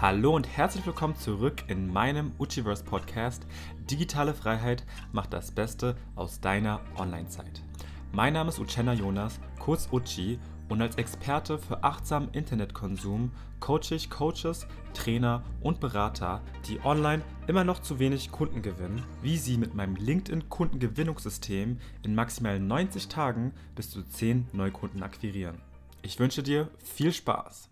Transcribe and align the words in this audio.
Hallo 0.00 0.34
und 0.34 0.48
herzlich 0.48 0.86
willkommen 0.86 1.14
zurück 1.14 1.64
in 1.66 1.92
meinem 1.92 2.32
Uchiverse 2.38 2.82
Podcast. 2.82 3.44
Digitale 3.90 4.32
Freiheit 4.32 4.86
macht 5.12 5.34
das 5.34 5.50
Beste 5.50 5.94
aus 6.16 6.40
deiner 6.40 6.80
Online-Zeit. 6.96 7.60
Mein 8.10 8.32
Name 8.32 8.48
ist 8.48 8.58
Uchenna 8.58 8.94
Jonas, 8.94 9.38
kurz 9.58 9.90
Uchi, 9.92 10.38
und 10.70 10.80
als 10.80 10.96
Experte 10.96 11.58
für 11.58 11.84
achtsamen 11.84 12.30
Internetkonsum 12.32 13.30
coache 13.60 13.94
ich 13.94 14.08
Coaches, 14.08 14.66
Trainer 14.94 15.44
und 15.60 15.80
Berater, 15.80 16.40
die 16.66 16.82
online 16.82 17.22
immer 17.46 17.64
noch 17.64 17.80
zu 17.80 17.98
wenig 17.98 18.32
Kunden 18.32 18.62
gewinnen, 18.62 19.04
wie 19.20 19.36
sie 19.36 19.58
mit 19.58 19.74
meinem 19.74 19.96
LinkedIn-Kundengewinnungssystem 19.96 21.76
in 22.04 22.14
maximal 22.14 22.58
90 22.58 23.08
Tagen 23.08 23.52
bis 23.74 23.90
zu 23.90 24.02
10 24.02 24.48
Neukunden 24.54 25.02
akquirieren. 25.02 25.60
Ich 26.00 26.18
wünsche 26.18 26.42
dir 26.42 26.70
viel 26.78 27.12
Spaß. 27.12 27.69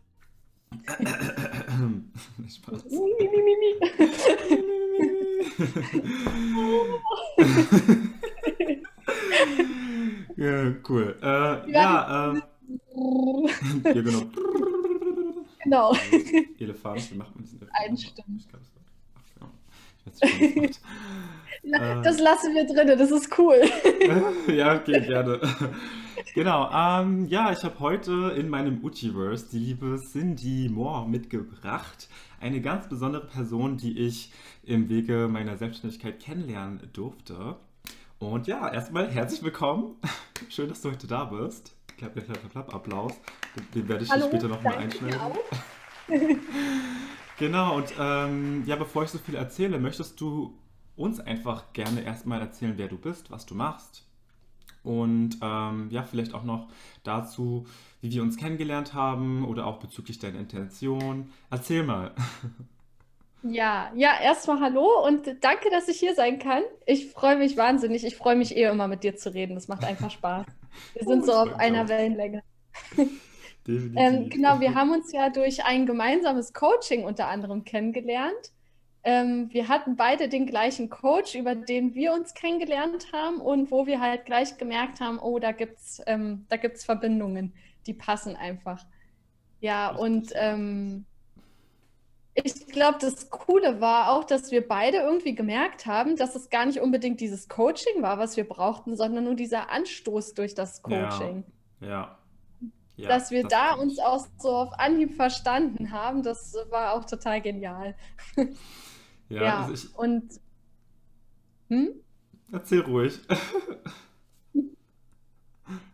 Spaß. 2.49 2.85
ja, 10.37 10.75
cool. 10.89 11.17
Äh, 11.23 11.71
ja, 11.71 12.35
äh, 12.35 12.41
ja, 13.85 13.93
genau. 13.93 14.23
Genau. 15.65 15.93
Elefant, 16.59 17.11
wie 17.11 17.15
macht 17.17 17.35
man 17.35 17.45
diesen 17.45 17.69
Einstimmen. 17.73 18.37
Ich 18.39 18.49
glaube, 18.49 18.65
es 18.65 18.75
war. 18.75 18.83
Ach, 19.17 19.23
genau. 19.35 19.51
Ich 20.07 20.23
weiß 20.23 20.55
nicht. 20.57 20.81
Das 21.63 22.19
lassen 22.21 22.55
wir 22.55 22.67
drin, 22.67 22.99
das 22.99 23.11
ist 23.11 23.37
cool. 23.39 23.61
ja, 24.55 24.77
okay, 24.77 25.01
gerne. 25.01 25.41
Genau, 26.35 26.69
ähm, 26.73 27.27
ja, 27.27 27.53
ich 27.53 27.63
habe 27.63 27.79
heute 27.79 28.35
in 28.37 28.49
meinem 28.49 28.85
Uchiverse 28.85 29.47
die 29.51 29.59
liebe 29.59 29.99
Cindy 30.01 30.69
Moore 30.69 31.09
mitgebracht. 31.09 32.09
Eine 32.41 32.61
ganz 32.61 32.89
besondere 32.89 33.27
Person, 33.27 33.77
die 33.77 33.99
ich 33.99 34.33
im 34.65 34.89
Wege 34.89 35.29
meiner 35.29 35.57
Selbstständigkeit 35.57 36.21
kennenlernen 36.21 36.81
durfte. 36.93 37.57
Und 38.19 38.47
ja, 38.49 38.69
erstmal 38.73 39.09
herzlich 39.09 39.43
willkommen. 39.43 39.95
Schön, 40.49 40.69
dass 40.69 40.81
du 40.83 40.91
heute 40.91 41.07
da 41.07 41.25
bist. 41.25 41.75
Klapp, 41.97 42.15
klapp, 42.15 42.27
klapp, 42.27 42.51
klapp, 42.51 42.75
Applaus. 42.75 43.13
Den- 43.75 43.89
werde 43.89 44.05
ich 44.05 44.11
Hallo, 44.11 44.27
später 44.27 44.49
nochmal 44.49 44.75
einschneiden. 44.77 45.21
Genau, 47.39 47.77
und 47.77 47.95
ähm, 47.99 48.65
ja, 48.67 48.77
bevor 48.77 49.05
ich 49.05 49.11
so 49.11 49.19
viel 49.19 49.37
erzähle, 49.37 49.79
möchtest 49.79 50.21
du 50.21 50.59
uns 50.99 51.21
einfach 51.21 51.73
gerne 51.73 52.03
erstmal 52.03 52.41
erzählen, 52.41 52.75
wer 52.77 52.89
du 52.89 52.99
bist, 52.99 53.31
was 53.31 53.47
du 53.47 53.55
machst 53.55 54.09
und 54.83 55.39
ähm, 55.43 55.89
ja, 55.91 56.03
vielleicht 56.05 56.35
auch 56.35 56.45
noch 56.45 56.69
dazu, 57.05 57.67
wie 58.01 58.11
wir 58.11 58.23
uns 58.23 58.37
kennengelernt 58.37 58.95
haben 58.95 59.45
oder 59.45 59.67
auch 59.67 59.79
bezüglich 59.81 60.19
deiner 60.19 60.39
Intention. 60.39 61.33
Erzähl 61.51 61.83
mal. 61.83 62.15
Ja, 63.43 63.93
ja, 63.95 64.21
erstmal 64.21 64.61
hallo 64.61 65.05
und 65.07 65.27
danke, 65.43 65.71
dass 65.71 65.87
ich 65.89 65.99
hier 66.01 66.15
sein 66.15 66.39
kann. 66.41 66.63
Ich 66.87 67.13
freue 67.13 67.37
mich 67.37 67.57
wahnsinnig. 67.57 68.05
Ich 68.05 68.17
freue 68.17 68.35
mich 68.35 68.57
eh 68.57 68.65
immer 68.65 68.89
mit 68.89 69.05
dir 69.05 69.15
zu 69.17 69.33
reden. 69.33 69.55
Das 69.55 69.69
macht 69.69 69.85
einfach 69.85 70.11
Spaß. 70.11 70.47
Wir 70.95 71.05
sind 71.07 71.23
Oh, 71.23 71.27
so 71.27 71.33
auf 71.33 71.55
einer 71.55 71.85
auch. 71.85 71.89
Wellenlänge. 71.89 72.43
Ähm, 73.69 74.31
genau, 74.31 74.61
wir 74.61 74.75
haben 74.75 74.93
uns 74.93 75.13
ja 75.13 75.29
durch 75.31 75.65
ein 75.65 75.85
gemeinsames 75.85 76.55
Coaching 76.55 77.05
unter 77.05 77.29
anderem 77.29 77.65
kennengelernt. 77.65 78.53
Ähm, 79.05 79.49
wir 79.53 79.69
hatten 79.69 79.97
beide 79.97 80.29
den 80.29 80.47
gleichen 80.47 80.91
Coach, 80.91 81.35
über 81.35 81.55
den 81.55 81.95
wir 81.95 82.13
uns 82.13 82.35
kennengelernt 82.35 83.13
haben 83.13 83.41
und 83.41 83.71
wo 83.71 83.87
wir 83.87 84.01
halt 84.01 84.27
gleich 84.27 84.59
gemerkt 84.59 85.01
haben, 85.01 85.19
oh, 85.19 85.39
da 85.39 85.53
gibt's, 85.53 86.03
ähm, 86.07 86.47
da 86.49 86.57
gibt's 86.57 86.85
Verbindungen, 86.85 87.55
die 87.87 87.95
passen 87.95 88.37
einfach. 88.37 88.85
Ja, 89.61 89.91
und 89.91 90.33
ähm, 90.35 91.07
ich 92.35 92.67
glaube, 92.67 92.99
das 93.01 93.31
Coole 93.31 93.81
war 93.81 94.13
auch, 94.13 94.25
dass 94.25 94.51
wir 94.51 94.67
beide 94.67 94.99
irgendwie 94.99 95.35
gemerkt 95.35 95.87
haben, 95.87 96.17
dass 96.17 96.37
es 96.37 96.51
gar 96.51 96.67
nicht 96.67 96.81
unbedingt 96.81 97.21
dieses 97.21 97.49
Coaching 97.49 98.03
war, 98.03 98.19
was 98.19 98.37
wir 98.37 98.49
brauchten, 98.49 98.97
sondern 98.97 99.25
nur 99.25 99.35
dieser 99.35 99.71
Anstoß 99.71 100.35
durch 100.35 100.55
das 100.55 100.83
Ja. 100.89 101.09
Coaching 101.09 101.45
Ja. 101.81 102.19
Ja, 102.97 103.09
dass 103.09 103.31
wir 103.31 103.45
das 103.45 103.53
da 103.53 103.75
uns 103.75 104.01
auch 104.01 104.27
so 104.39 104.51
auf 104.51 104.73
Anhieb 104.73 105.15
verstanden 105.15 105.93
haben, 105.93 106.25
das 106.25 106.57
war 106.69 106.95
auch 106.95 107.05
total 107.05 107.41
genial. 107.41 107.95
Ja, 109.29 109.53
Ja, 109.53 109.55
also 109.55 109.73
ich 109.73 109.89
und 109.93 110.41
hm? 111.71 111.89
erzähl 112.53 112.81
ruhig. 112.81 113.19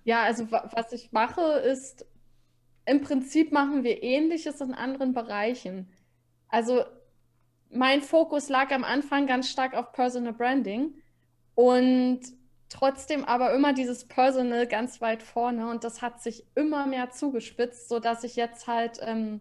Ja, 0.05 0.23
also 0.23 0.51
wa- 0.51 0.69
was 0.75 0.93
ich 0.93 1.13
mache, 1.13 1.41
ist, 1.43 2.07
im 2.87 3.03
Prinzip 3.03 3.53
machen 3.53 3.85
wir 3.85 4.03
Ähnliches 4.03 4.61
in 4.61 4.75
anderen 4.75 5.15
Bereichen. 5.15 5.91
Also 6.49 6.85
mein 7.71 8.03
Fokus 8.03 8.49
lag 8.51 8.73
am 8.73 8.85
Anfang 8.85 9.27
ganz 9.27 9.51
stark 9.51 9.75
auf 9.75 9.93
Personal 9.93 10.35
Branding 10.35 10.95
und 11.55 12.21
trotzdem 12.71 13.25
aber 13.25 13.55
immer 13.55 13.75
dieses 13.75 14.07
Personal 14.09 14.67
ganz 14.69 15.01
weit 15.01 15.23
vorne 15.23 15.69
und 15.71 15.85
das 15.85 16.03
hat 16.03 16.23
sich 16.23 16.47
immer 16.57 16.87
mehr 16.87 17.11
zugespitzt, 17.11 17.89
sodass 17.89 18.25
ich 18.25 18.37
jetzt 18.37 18.67
halt, 18.69 18.99
ähm, 19.03 19.41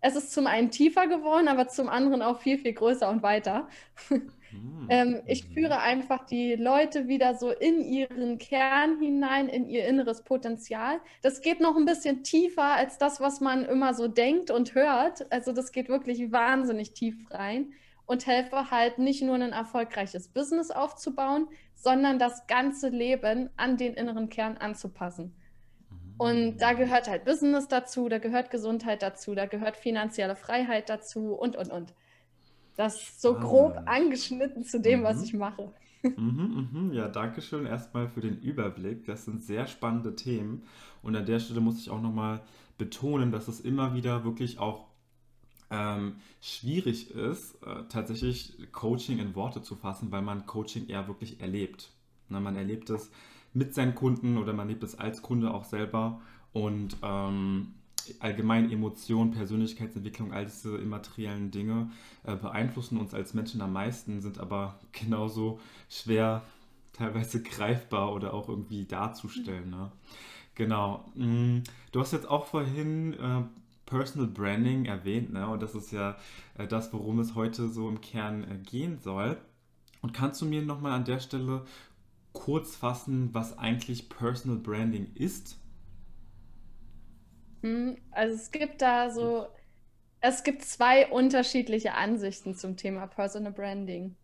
es 0.00 0.16
ist 0.16 0.32
zum 0.32 0.46
einen 0.46 0.70
tiefer 0.70 1.06
geworden, 1.06 1.48
aber 1.48 1.68
zum 1.68 1.88
anderen 1.88 2.22
auch 2.22 2.40
viel, 2.40 2.58
viel 2.58 2.72
größer 2.72 3.08
und 3.08 3.22
weiter. 3.22 3.68
Hm, 4.08 4.30
Ähm, 4.88 5.20
ich 5.26 5.48
mhm. 5.48 5.54
führe 5.54 5.80
einfach 5.80 6.24
die 6.24 6.54
Leute 6.54 7.08
wieder 7.08 7.34
so 7.34 7.50
in 7.50 7.80
ihren 7.82 8.38
Kern 8.38 8.98
hinein, 8.98 9.48
in 9.48 9.68
ihr 9.68 9.86
inneres 9.86 10.22
Potenzial. 10.22 11.00
Das 11.22 11.40
geht 11.42 11.60
noch 11.60 11.76
ein 11.76 11.84
bisschen 11.84 12.22
tiefer 12.24 12.74
als 12.74 12.98
das, 12.98 13.20
was 13.20 13.40
man 13.40 13.64
immer 13.64 13.92
so 13.94 14.08
denkt 14.08 14.50
und 14.50 14.74
hört. 14.74 15.30
Also 15.30 15.52
das 15.52 15.72
geht 15.72 15.88
wirklich 15.88 16.32
wahnsinnig 16.32 16.92
tief 16.92 17.16
rein 17.30 17.72
und 18.06 18.26
helfe 18.26 18.70
halt 18.70 18.98
nicht 18.98 19.22
nur 19.22 19.34
ein 19.34 19.52
erfolgreiches 19.52 20.28
Business 20.28 20.70
aufzubauen, 20.70 21.48
sondern 21.74 22.18
das 22.18 22.46
ganze 22.46 22.88
Leben 22.88 23.50
an 23.56 23.76
den 23.76 23.94
inneren 23.94 24.30
Kern 24.30 24.56
anzupassen. 24.56 25.34
Und 26.18 26.58
da 26.58 26.74
gehört 26.74 27.08
halt 27.08 27.24
Business 27.24 27.68
dazu, 27.68 28.08
da 28.10 28.18
gehört 28.18 28.50
Gesundheit 28.50 29.02
dazu, 29.02 29.34
da 29.36 29.46
gehört 29.46 29.76
finanzielle 29.78 30.36
Freiheit 30.36 30.90
dazu 30.90 31.34
und, 31.34 31.56
und, 31.56 31.70
und. 31.72 31.94
Das 32.76 32.96
ist 33.02 33.22
so 33.22 33.38
grob 33.38 33.74
Spannend. 33.74 33.88
angeschnitten 33.88 34.64
zu 34.64 34.80
dem, 34.80 35.04
was 35.04 35.18
Mhm. 35.18 35.24
ich 35.24 35.34
mache. 35.34 35.72
Mhm, 36.16 36.68
mhm. 36.72 36.92
Ja, 36.92 37.08
danke 37.08 37.42
schön 37.42 37.66
erstmal 37.66 38.08
für 38.08 38.20
den 38.20 38.38
Überblick. 38.40 39.04
Das 39.06 39.24
sind 39.26 39.42
sehr 39.42 39.66
spannende 39.66 40.16
Themen. 40.16 40.64
Und 41.02 41.16
an 41.16 41.26
der 41.26 41.40
Stelle 41.40 41.60
muss 41.60 41.80
ich 41.80 41.90
auch 41.90 42.00
nochmal 42.02 42.42
betonen, 42.78 43.32
dass 43.32 43.48
es 43.48 43.60
immer 43.60 43.94
wieder 43.94 44.24
wirklich 44.24 44.58
auch 44.58 44.86
ähm, 45.70 46.16
schwierig 46.40 47.10
ist, 47.12 47.56
äh, 47.62 47.84
tatsächlich 47.90 48.56
Coaching 48.72 49.18
in 49.18 49.34
Worte 49.34 49.62
zu 49.62 49.76
fassen, 49.76 50.10
weil 50.12 50.22
man 50.22 50.46
Coaching 50.46 50.88
eher 50.88 51.08
wirklich 51.08 51.40
erlebt. 51.40 51.90
Na, 52.28 52.40
man 52.40 52.56
erlebt 52.56 52.90
es 52.90 53.10
mit 53.52 53.74
seinen 53.74 53.94
Kunden 53.94 54.38
oder 54.38 54.52
man 54.52 54.68
erlebt 54.68 54.84
es 54.84 54.98
als 54.98 55.22
Kunde 55.22 55.52
auch 55.52 55.64
selber. 55.64 56.20
Und 56.52 56.96
ähm, 57.02 57.74
allgemein 58.20 58.70
Emotionen, 58.70 59.32
Persönlichkeitsentwicklung, 59.32 60.32
all 60.32 60.46
diese 60.46 60.76
immateriellen 60.78 61.50
Dinge 61.50 61.90
äh, 62.24 62.36
beeinflussen 62.36 62.98
uns 62.98 63.14
als 63.14 63.34
Menschen 63.34 63.60
am 63.60 63.72
meisten, 63.72 64.20
sind 64.20 64.38
aber 64.40 64.78
genauso 64.92 65.60
schwer 65.88 66.42
teilweise 66.92 67.42
greifbar 67.42 68.12
oder 68.12 68.34
auch 68.34 68.48
irgendwie 68.48 68.84
darzustellen. 68.84 69.70
Ne? 69.70 69.92
Genau. 70.54 71.04
Mm, 71.14 71.60
Du 71.92 72.00
hast 72.00 72.12
jetzt 72.12 72.28
auch 72.28 72.46
vorhin 72.46 73.14
äh, 73.14 73.42
Personal 73.86 74.28
Branding 74.28 74.84
erwähnt, 74.84 75.32
ne? 75.32 75.48
Und 75.48 75.62
das 75.62 75.74
ist 75.74 75.90
ja 75.92 76.16
äh, 76.58 76.66
das, 76.66 76.92
worum 76.92 77.18
es 77.20 77.34
heute 77.34 77.68
so 77.68 77.88
im 77.88 78.00
Kern 78.00 78.44
äh, 78.44 78.58
gehen 78.58 78.98
soll. 78.98 79.38
Und 80.02 80.12
kannst 80.12 80.40
du 80.42 80.46
mir 80.46 80.62
nochmal 80.62 80.92
an 80.92 81.04
der 81.04 81.20
Stelle 81.20 81.64
kurz 82.38 82.76
fassen, 82.76 83.34
was 83.34 83.58
eigentlich 83.58 84.08
Personal 84.08 84.58
Branding 84.58 85.12
ist? 85.14 85.56
Hm, 87.62 87.96
Also 88.10 88.34
es 88.34 88.50
gibt 88.50 88.82
da 88.82 89.10
so, 89.10 89.46
es 90.20 90.44
gibt 90.44 90.64
zwei 90.64 91.08
unterschiedliche 91.10 91.94
Ansichten 91.94 92.54
zum 92.54 92.76
Thema 92.76 93.06
Personal 93.08 93.52
Branding. 93.52 94.16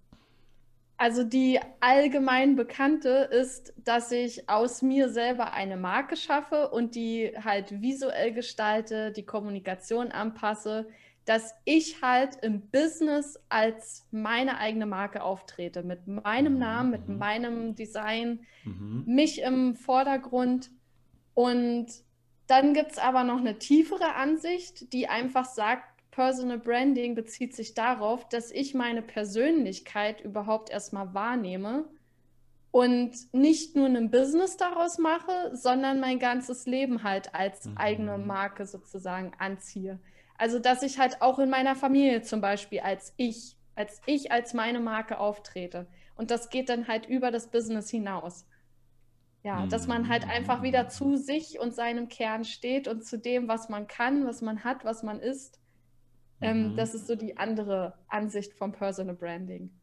Also 0.97 1.25
die 1.25 1.61
allgemein 1.81 2.55
bekannte 2.57 3.29
ist, 3.31 3.75
dass 3.77 4.13
ich 4.13 4.49
aus 4.49 4.81
mir 4.81 5.09
selber 5.09 5.53
eine 5.53 5.77
Marke 5.77 6.17
schaffe 6.17 6.71
und 6.71 6.95
die 6.95 7.33
halt 7.43 7.81
visuell 7.83 8.33
gestalte, 8.33 9.11
die 9.13 9.27
Kommunikation 9.27 10.13
anpasse, 10.13 10.89
dass 11.25 11.55
ich 11.65 12.03
halt 12.03 12.37
im 12.43 12.69
Business 12.71 13.41
als 13.49 14.07
meine 14.11 14.59
eigene 14.59 14.87
Marke 14.87 15.23
auftrete, 15.23 15.83
mit 15.83 16.07
meinem 16.07 16.55
Mhm, 16.55 16.59
Namen, 16.59 16.91
mit 16.91 17.09
mhm. 17.09 17.19
meinem 17.19 17.75
Design, 17.75 18.41
Mhm. 18.65 19.05
mich 19.07 19.41
im 19.43 19.75
Vordergrund. 19.77 20.71
Und 21.35 21.87
dann 22.47 22.75
gibt 22.75 22.93
es 22.93 22.99
aber 22.99 23.25
noch 23.25 23.39
eine 23.39 23.59
tiefere 23.59 24.15
Ansicht, 24.15 24.93
die 24.93 25.09
einfach 25.09 25.47
sagt, 25.47 25.85
Personal 26.11 26.59
Branding 26.59 27.15
bezieht 27.15 27.57
sich 27.57 27.75
darauf, 27.75 28.29
dass 28.29 28.51
ich 28.53 28.75
meine 28.75 29.03
Persönlichkeit 29.03 30.21
überhaupt 30.21 30.71
erstmal 30.71 31.13
wahrnehme 31.15 31.87
und 32.71 33.13
nicht 33.33 33.77
nur 33.77 33.87
ein 33.87 34.11
Business 34.11 34.57
daraus 34.57 34.99
mache, 34.99 35.51
sondern 35.55 36.01
mein 36.01 36.19
ganzes 36.19 36.67
Leben 36.67 37.03
halt 37.05 37.35
als 37.35 37.67
Mhm. 37.67 37.79
eigene 37.79 38.19
Marke 38.19 38.67
sozusagen 38.67 39.33
anziehe. 39.39 39.99
Also, 40.35 40.59
dass 40.59 40.83
ich 40.83 40.99
halt 40.99 41.23
auch 41.23 41.39
in 41.39 41.51
meiner 41.51 41.77
Familie 41.77 42.23
zum 42.23 42.41
Beispiel 42.41 42.81
als 42.81 43.15
ich, 43.17 43.57
als 43.75 44.03
ich 44.07 44.33
als 44.33 44.55
meine 44.55 44.81
Marke 44.81 45.19
auftrete. 45.19 45.89
Und 46.17 46.31
das 46.31 46.51
geht 46.51 46.69
dann 46.69 46.89
halt 46.89 47.07
über 47.07 47.31
das 47.31 47.51
Business 47.51 47.91
hinaus. 47.91 48.47
Ja, 49.43 49.67
dass 49.67 49.87
man 49.87 50.09
halt 50.09 50.27
einfach 50.29 50.63
wieder 50.63 50.89
zu 50.89 51.17
sich 51.17 51.59
und 51.61 51.75
seinem 51.75 52.09
Kern 52.09 52.45
steht 52.45 52.89
und 52.89 53.05
zu 53.05 53.19
dem, 53.19 53.47
was 53.47 53.69
man 53.69 53.87
kann, 53.87 54.27
was 54.27 54.41
man 54.43 54.65
hat, 54.65 54.85
was 54.85 55.03
man 55.03 55.21
ist. 55.21 55.61
Ähm, 56.43 56.73
Mhm. 56.73 56.77
das 56.77 56.95
ist 56.95 57.07
so 57.07 57.17
die 57.17 57.37
andere 57.39 57.99
Ansicht 58.09 58.55
vom 58.55 58.73
Personal 58.73 59.17
Branding. 59.17 59.81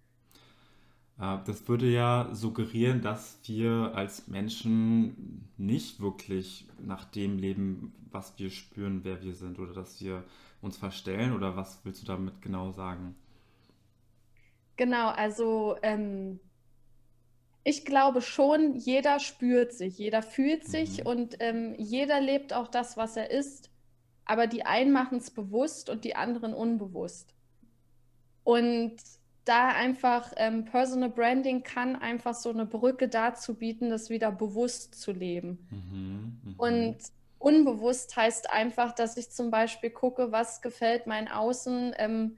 Äh, 1.21 1.37
Das 1.45 1.67
würde 1.69 1.89
ja 1.89 2.29
suggerieren, 2.33 3.01
dass 3.01 3.39
wir 3.45 3.93
als 3.95 4.27
Menschen 4.27 5.49
nicht 5.57 6.01
wirklich 6.01 6.67
nach 6.79 7.05
dem 7.05 7.37
leben, 7.39 7.93
was 8.11 8.37
wir 8.37 8.49
spüren, 8.49 9.01
wer 9.05 9.23
wir 9.23 9.33
sind, 9.35 9.59
oder 9.59 9.73
dass 9.73 10.01
wir 10.01 10.25
uns 10.61 10.77
verstellen, 10.77 11.33
oder 11.33 11.55
was 11.55 11.79
willst 11.85 12.03
du 12.03 12.07
damit 12.07 12.41
genau 12.41 12.71
sagen? 12.71 13.15
Genau, 14.75 15.09
also 15.11 15.77
ähm, 15.83 16.39
ich 17.63 17.85
glaube 17.85 18.21
schon, 18.21 18.75
jeder 18.75 19.19
spürt 19.19 19.73
sich, 19.73 19.97
jeder 19.97 20.21
fühlt 20.23 20.63
sich 20.65 21.03
Mhm. 21.03 21.07
und 21.07 21.37
ähm, 21.39 21.73
jeder 21.77 22.19
lebt 22.21 22.53
auch 22.53 22.67
das, 22.67 22.97
was 22.97 23.17
er 23.17 23.31
ist. 23.31 23.71
Aber 24.25 24.47
die 24.47 24.65
einen 24.65 24.91
machen 24.91 25.17
es 25.19 25.31
bewusst 25.31 25.89
und 25.89 26.05
die 26.05 26.15
anderen 26.15 26.53
unbewusst. 26.53 27.35
Und 28.43 28.97
da 29.45 29.69
einfach 29.69 30.31
ähm, 30.37 30.65
Personal 30.65 31.09
Branding 31.09 31.63
kann 31.63 31.95
einfach 31.95 32.35
so 32.35 32.49
eine 32.49 32.65
Brücke 32.65 33.07
dazu 33.07 33.55
bieten, 33.55 33.89
das 33.89 34.09
wieder 34.09 34.31
bewusst 34.31 34.95
zu 34.95 35.11
leben. 35.11 35.67
Mhm, 35.71 36.55
Und 36.57 36.91
mhm, 36.91 36.97
unbewusst 37.39 38.15
heißt 38.15 38.51
einfach, 38.51 38.93
dass 38.93 39.17
ich 39.17 39.31
zum 39.31 39.49
Beispiel 39.49 39.89
gucke, 39.89 40.31
was 40.31 40.61
gefällt 40.61 41.07
mein 41.07 41.27
Außen, 41.27 41.93
ähm, 41.97 42.37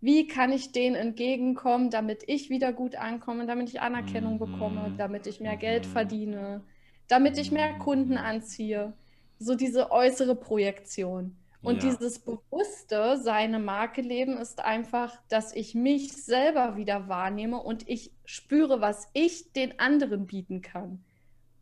wie 0.00 0.26
kann 0.26 0.52
ich 0.52 0.72
denen 0.72 0.94
entgegenkommen, 0.94 1.90
damit 1.90 2.22
ich 2.26 2.50
wieder 2.50 2.72
gut 2.72 2.96
ankomme, 2.96 3.46
damit 3.46 3.68
ich 3.68 3.80
Anerkennung 3.80 4.38
bekomme, 4.38 4.90
mhm, 4.90 4.96
damit 4.96 5.26
ich 5.26 5.40
mehr 5.40 5.56
Geld 5.56 5.86
mhm, 5.86 5.90
verdiene, 5.90 6.64
damit 7.08 7.36
ich 7.36 7.50
mehr 7.50 7.74
Kunden 7.74 8.12
mhm. 8.12 8.18
anziehe. 8.18 8.94
So 9.38 9.54
diese 9.54 9.90
äußere 9.90 10.34
Projektion. 10.34 11.36
Und 11.62 11.82
Ja. 11.82 11.90
dieses 11.90 12.20
bewusste, 12.20 13.16
seine 13.16 13.58
Marke 13.58 14.00
leben 14.00 14.36
ist 14.38 14.60
einfach, 14.60 15.20
dass 15.28 15.54
ich 15.54 15.74
mich 15.74 16.12
selber 16.12 16.76
wieder 16.76 17.08
wahrnehme 17.08 17.60
und 17.60 17.88
ich 17.88 18.12
spüre, 18.24 18.80
was 18.80 19.08
ich 19.12 19.52
den 19.52 19.78
anderen 19.80 20.26
bieten 20.26 20.62
kann. 20.62 21.04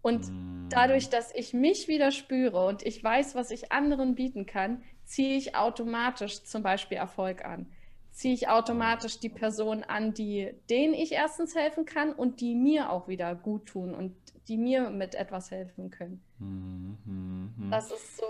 Und 0.02 0.30
dadurch, 0.68 1.06
Mhm. 1.06 1.10
dass 1.12 1.34
ich 1.34 1.54
mich 1.54 1.88
wieder 1.88 2.10
spüre 2.12 2.66
und 2.66 2.84
ich 2.84 3.02
weiß, 3.02 3.34
was 3.34 3.50
ich 3.50 3.72
anderen 3.72 4.14
bieten 4.14 4.46
kann, 4.46 4.82
ziehe 5.04 5.36
ich 5.36 5.56
automatisch 5.56 6.42
zum 6.44 6.62
Beispiel 6.62 6.98
Erfolg 6.98 7.44
an. 7.44 7.66
Ziehe 8.12 8.34
ich 8.34 8.48
automatisch 8.48 9.18
die 9.18 9.28
Person 9.28 9.82
an, 9.84 10.14
die 10.14 10.52
denen 10.70 10.94
ich 10.94 11.12
erstens 11.12 11.54
helfen 11.54 11.84
kann 11.84 12.12
und 12.12 12.40
die 12.40 12.54
mir 12.54 12.90
auch 12.90 13.08
wieder 13.08 13.34
gut 13.34 13.66
tun 13.66 13.94
und 13.94 14.14
die 14.48 14.56
mir 14.56 14.90
mit 14.90 15.14
etwas 15.14 15.50
helfen 15.50 15.90
können. 15.90 16.22
Mhm, 16.38 16.98
mhm. 17.04 17.70
Das 17.70 17.90
ist 17.90 18.16
so, 18.16 18.24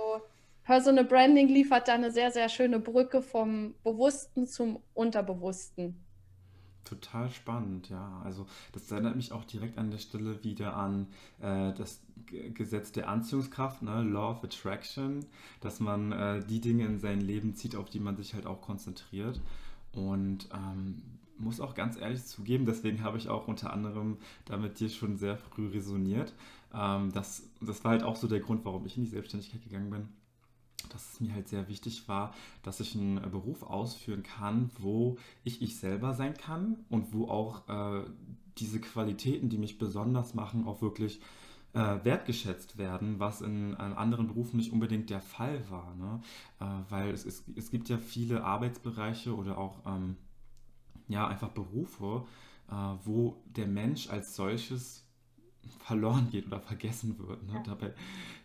Personal 0.66 1.04
Branding 1.04 1.46
liefert 1.46 1.86
da 1.86 1.94
eine 1.94 2.10
sehr, 2.10 2.32
sehr 2.32 2.48
schöne 2.48 2.80
Brücke 2.80 3.22
vom 3.22 3.76
Bewussten 3.84 4.48
zum 4.48 4.80
Unterbewussten. 4.94 6.04
Total 6.82 7.30
spannend, 7.30 7.88
ja. 7.88 8.20
Also 8.24 8.46
das 8.72 8.90
erinnert 8.90 9.14
mich 9.14 9.30
auch 9.30 9.44
direkt 9.44 9.78
an 9.78 9.92
der 9.92 9.98
Stelle 9.98 10.42
wieder 10.42 10.76
an 10.76 11.06
äh, 11.40 11.72
das 11.72 12.02
Gesetz 12.52 12.90
der 12.90 13.08
Anziehungskraft, 13.08 13.82
ne? 13.82 14.02
Law 14.02 14.32
of 14.32 14.42
Attraction, 14.42 15.24
dass 15.60 15.78
man 15.78 16.10
äh, 16.10 16.44
die 16.44 16.60
Dinge 16.60 16.84
in 16.84 16.98
sein 16.98 17.20
Leben 17.20 17.54
zieht, 17.54 17.76
auf 17.76 17.88
die 17.88 18.00
man 18.00 18.16
sich 18.16 18.34
halt 18.34 18.46
auch 18.46 18.60
konzentriert. 18.60 19.40
Und 19.92 20.48
ähm, 20.52 21.00
muss 21.38 21.60
auch 21.60 21.74
ganz 21.74 21.96
ehrlich 21.96 22.24
zugeben, 22.24 22.66
deswegen 22.66 23.04
habe 23.04 23.18
ich 23.18 23.28
auch 23.28 23.46
unter 23.46 23.72
anderem 23.72 24.18
da 24.46 24.56
mit 24.56 24.80
dir 24.80 24.88
schon 24.88 25.16
sehr 25.16 25.36
früh 25.36 25.68
resoniert. 25.68 26.34
Ähm, 26.74 27.12
das, 27.12 27.44
das 27.60 27.84
war 27.84 27.92
halt 27.92 28.02
auch 28.02 28.16
so 28.16 28.26
der 28.26 28.40
Grund, 28.40 28.64
warum 28.64 28.84
ich 28.84 28.96
in 28.96 29.04
die 29.04 29.10
Selbstständigkeit 29.10 29.62
gegangen 29.62 29.90
bin 29.90 30.08
dass 30.88 31.14
es 31.14 31.20
mir 31.20 31.34
halt 31.34 31.48
sehr 31.48 31.68
wichtig 31.68 32.08
war, 32.08 32.34
dass 32.62 32.80
ich 32.80 32.94
einen 32.94 33.18
äh, 33.18 33.28
Beruf 33.28 33.62
ausführen 33.62 34.22
kann, 34.22 34.70
wo 34.78 35.16
ich 35.44 35.62
ich 35.62 35.78
selber 35.78 36.14
sein 36.14 36.34
kann 36.34 36.84
und 36.88 37.12
wo 37.12 37.28
auch 37.28 37.68
äh, 37.68 38.04
diese 38.58 38.80
Qualitäten, 38.80 39.48
die 39.48 39.58
mich 39.58 39.78
besonders 39.78 40.34
machen, 40.34 40.66
auch 40.66 40.80
wirklich 40.80 41.20
äh, 41.74 42.04
wertgeschätzt 42.04 42.78
werden, 42.78 43.20
was 43.20 43.42
in, 43.42 43.74
äh, 43.74 43.76
anderen 43.76 44.28
Berufen 44.28 44.56
nicht 44.56 44.72
unbedingt 44.72 45.10
der 45.10 45.20
Fall 45.20 45.62
war. 45.70 45.94
Ne? 45.94 46.20
Äh, 46.60 46.90
weil 46.90 47.10
es, 47.10 47.26
es, 47.26 47.44
es 47.54 47.70
gibt 47.70 47.88
ja 47.88 47.98
viele 47.98 48.44
Arbeitsbereiche 48.44 49.36
oder 49.36 49.58
auch 49.58 49.80
ähm, 49.86 50.16
ja, 51.08 51.26
einfach 51.28 51.50
Berufe, 51.50 52.24
äh, 52.70 52.74
wo 53.04 53.42
der 53.44 53.66
Mensch 53.66 54.08
als 54.08 54.34
solches 54.34 55.05
verloren 55.78 56.28
geht 56.30 56.46
oder 56.46 56.60
vergessen 56.60 57.16
wird. 57.18 57.42
Ne? 57.46 57.62
Dabei 57.64 57.92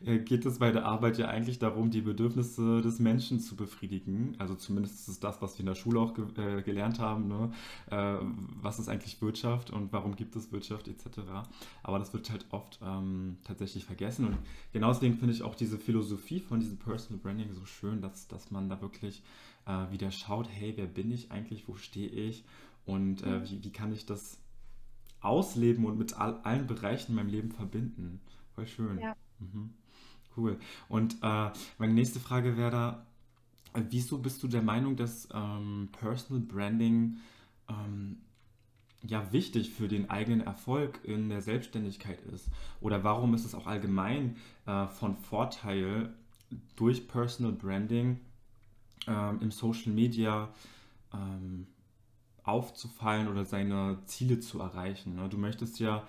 äh, 0.05 0.19
geht 0.19 0.45
es 0.45 0.59
bei 0.59 0.71
der 0.71 0.85
Arbeit 0.85 1.17
ja 1.17 1.27
eigentlich 1.27 1.59
darum, 1.59 1.91
die 1.91 2.01
Bedürfnisse 2.01 2.81
des 2.81 2.99
Menschen 2.99 3.39
zu 3.39 3.55
befriedigen. 3.55 4.35
Also 4.39 4.55
zumindest 4.55 4.95
ist 4.95 5.07
es 5.07 5.19
das, 5.19 5.41
was 5.41 5.55
wir 5.57 5.61
in 5.61 5.65
der 5.67 5.75
Schule 5.75 5.99
auch 5.99 6.13
ge 6.13 6.25
äh, 6.37 6.61
gelernt 6.61 6.99
haben. 6.99 7.27
Ne? 7.27 7.51
Äh, 7.89 8.17
was 8.61 8.79
ist 8.79 8.89
eigentlich 8.89 9.21
Wirtschaft 9.21 9.71
und 9.71 9.91
warum 9.93 10.15
gibt 10.15 10.35
es 10.35 10.51
Wirtschaft 10.51 10.87
etc. 10.87 11.19
Aber 11.83 11.99
das 11.99 12.13
wird 12.13 12.29
halt 12.29 12.45
oft 12.51 12.79
ähm, 12.83 13.37
tatsächlich 13.43 13.85
vergessen. 13.85 14.25
Und 14.27 14.37
genau 14.73 14.89
deswegen 14.89 15.17
finde 15.17 15.33
ich 15.33 15.43
auch 15.43 15.55
diese 15.55 15.77
Philosophie 15.77 16.39
von 16.39 16.59
diesem 16.59 16.77
Personal 16.77 17.19
Branding 17.21 17.51
so 17.53 17.65
schön, 17.65 18.01
dass, 18.01 18.27
dass 18.27 18.51
man 18.51 18.69
da 18.69 18.81
wirklich 18.81 19.23
äh, 19.65 19.91
wieder 19.91 20.11
schaut, 20.11 20.49
hey, 20.49 20.73
wer 20.75 20.87
bin 20.87 21.11
ich 21.11 21.31
eigentlich, 21.31 21.67
wo 21.67 21.75
stehe 21.75 22.09
ich 22.09 22.43
und 22.85 23.23
äh, 23.23 23.39
Mhm. 23.39 23.49
wie, 23.49 23.63
wie 23.63 23.71
kann 23.71 23.91
ich 23.93 24.05
das 24.05 24.37
ausleben 25.21 25.85
und 25.85 25.97
mit 25.97 26.17
all, 26.19 26.39
allen 26.43 26.67
Bereichen 26.67 27.11
in 27.11 27.15
meinem 27.15 27.29
Leben 27.29 27.51
verbinden. 27.51 28.19
Voll 28.55 28.67
schön. 28.67 28.99
Ja. 28.99 29.15
Mhm. 29.39 29.71
Cool. 30.35 30.57
Und 30.87 31.15
äh, 31.21 31.49
meine 31.77 31.93
nächste 31.93 32.19
Frage 32.19 32.57
wäre 32.57 32.71
da, 32.71 33.05
wieso 33.73 34.17
bist 34.17 34.41
du 34.43 34.47
der 34.47 34.61
Meinung, 34.61 34.95
dass 34.95 35.27
ähm, 35.33 35.89
Personal 35.91 36.41
Branding 36.43 37.17
ähm, 37.69 38.17
ja 39.03 39.31
wichtig 39.31 39.71
für 39.71 39.87
den 39.87 40.09
eigenen 40.09 40.41
Erfolg 40.41 40.99
in 41.03 41.29
der 41.29 41.41
Selbstständigkeit 41.41 42.21
ist? 42.33 42.49
Oder 42.79 43.03
warum 43.03 43.33
ist 43.33 43.45
es 43.45 43.55
auch 43.55 43.67
allgemein 43.67 44.37
äh, 44.65 44.87
von 44.87 45.15
Vorteil, 45.17 46.13
durch 46.75 47.07
Personal 47.07 47.53
Branding 47.53 48.19
ähm, 49.07 49.39
im 49.41 49.51
Social 49.51 49.93
Media 49.93 50.49
ähm, 51.13 51.67
aufzufallen 52.51 53.27
oder 53.27 53.45
seine 53.45 53.99
Ziele 54.05 54.39
zu 54.39 54.59
erreichen. 54.59 55.15
Ne? 55.15 55.29
Du 55.29 55.37
möchtest 55.37 55.79
ja, 55.79 56.03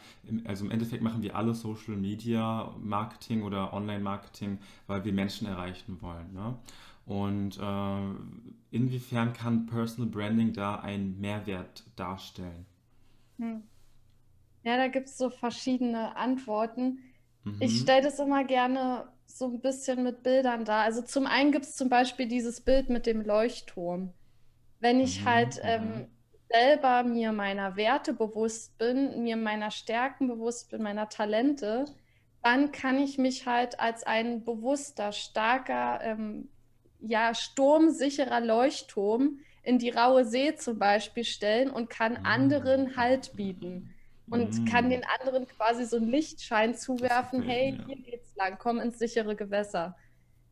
also 0.45 0.65
im 0.65 0.71
Endeffekt 0.71 1.03
machen 1.03 1.23
wir 1.23 1.37
alle 1.37 1.55
Social 1.55 1.97
Media 1.97 2.75
Marketing 2.83 3.43
oder 3.43 3.73
Online 3.73 4.01
Marketing, 4.01 4.59
weil 4.87 5.05
wir 5.05 5.13
Menschen 5.13 5.47
erreichen 5.47 5.99
wollen. 6.03 6.33
Ne? 6.35 6.57
Und 7.07 7.59
äh, 7.59 8.77
inwiefern 8.77 9.33
kann 9.33 9.67
Personal 9.67 10.11
Branding 10.11 10.53
da 10.53 10.77
einen 10.77 11.21
Mehrwert 11.21 11.85
darstellen? 11.97 12.67
Hm. 13.39 13.63
Ja, 14.63 14.77
da 14.77 14.89
gibt 14.89 15.09
es 15.09 15.17
so 15.19 15.31
verschiedene 15.31 16.17
Antworten. 16.17 17.01
Ich 17.59 17.73
Mhm. 17.73 17.81
stelle 17.81 18.03
das 18.03 18.19
immer 18.19 18.45
gerne 18.45 19.13
so 19.27 19.47
ein 19.47 19.61
bisschen 19.61 20.03
mit 20.05 20.23
Bildern 20.23 20.65
dar. 20.65 20.83
Also 20.85 21.03
zum 21.03 21.27
einen 21.27 21.53
gibt 21.53 21.65
es 21.67 21.77
zum 21.77 21.89
Beispiel 21.89 22.29
dieses 22.29 22.61
Bild 22.63 22.89
mit 22.91 23.07
dem 23.07 23.23
Leuchtturm. 23.23 24.15
Wenn 24.81 25.01
ich 25.01 25.21
Mhm. 25.23 25.27
halt 25.27 25.61
ähm, 25.65 26.09
selber 26.53 27.03
mir 27.05 27.33
meiner 27.33 27.77
Werte 27.77 28.13
bewusst 28.15 28.77
bin, 28.79 29.23
mir 29.23 29.37
meiner 29.37 29.71
Stärken 29.71 30.29
bewusst 30.29 30.71
bin, 30.71 30.83
meiner 30.83 31.09
Talente, 31.09 31.95
dann 32.43 32.73
kann 32.73 32.99
ich 32.99 33.19
mich 33.19 33.47
halt 33.47 33.81
als 33.81 34.05
ein 34.05 34.45
bewusster, 34.45 35.13
starker, 35.13 36.01
ähm, 36.03 36.51
ja, 36.99 37.35
sturmsicherer 37.35 38.41
Leuchtturm 38.41 39.41
in 39.63 39.79
die 39.79 39.91
raue 39.91 40.25
See 40.25 40.55
zum 40.57 40.79
Beispiel 40.79 41.25
stellen 41.25 41.71
und 41.71 41.89
kann 41.91 42.19
Mhm. 42.19 42.25
anderen 42.25 42.97
Halt 42.97 43.35
bieten 43.37 43.91
und 44.29 44.67
kann 44.67 44.91
den 44.91 45.05
anderen 45.21 45.47
quasi 45.47 45.85
so 45.85 45.97
einen 45.97 46.09
Lichtschein 46.09 46.75
zuwerfen, 46.75 47.43
hey, 47.43 47.83
hier 47.87 47.97
geht's 48.03 48.35
lang, 48.37 48.59
komm 48.59 48.81
ins 48.81 48.99
sichere 48.99 49.37
Gewässer. 49.37 49.97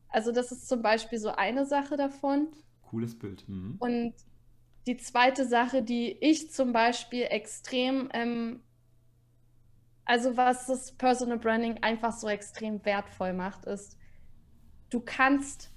Also 0.09 0.33
das 0.33 0.53
ist 0.53 0.69
zum 0.69 0.83
Beispiel 0.83 1.19
so 1.19 1.31
eine 1.31 1.67
Sache 1.67 1.97
davon. 1.97 2.53
Cooles 2.83 3.19
Bild. 3.19 3.49
Mhm. 3.49 3.79
Und 3.79 4.15
die 4.87 4.97
zweite 4.97 5.47
Sache, 5.47 5.83
die 5.83 6.11
ich 6.21 6.51
zum 6.51 6.73
Beispiel 6.73 7.23
extrem, 7.23 8.09
ähm, 8.13 8.63
also 10.05 10.37
was 10.37 10.67
das 10.67 10.93
Personal 10.93 11.39
Branding 11.39 11.83
einfach 11.83 12.13
so 12.13 12.29
extrem 12.29 12.85
wertvoll 12.85 13.33
macht, 13.33 13.67
ist, 13.67 13.97
du 14.91 15.01
kannst 15.01 15.71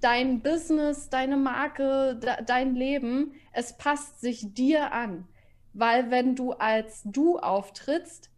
dein 0.00 0.42
Business, 0.42 1.08
deine 1.08 1.36
Marke, 1.36 2.16
de 2.16 2.44
dein 2.44 2.74
Leben, 2.74 3.32
es 3.52 3.76
passt 3.76 4.20
sich 4.20 4.54
dir 4.54 4.92
an. 4.92 5.26
Weil 5.72 6.10
wenn 6.10 6.34
du 6.34 6.52
als 6.52 7.02
du 7.04 7.38
auftrittst, 7.38 8.30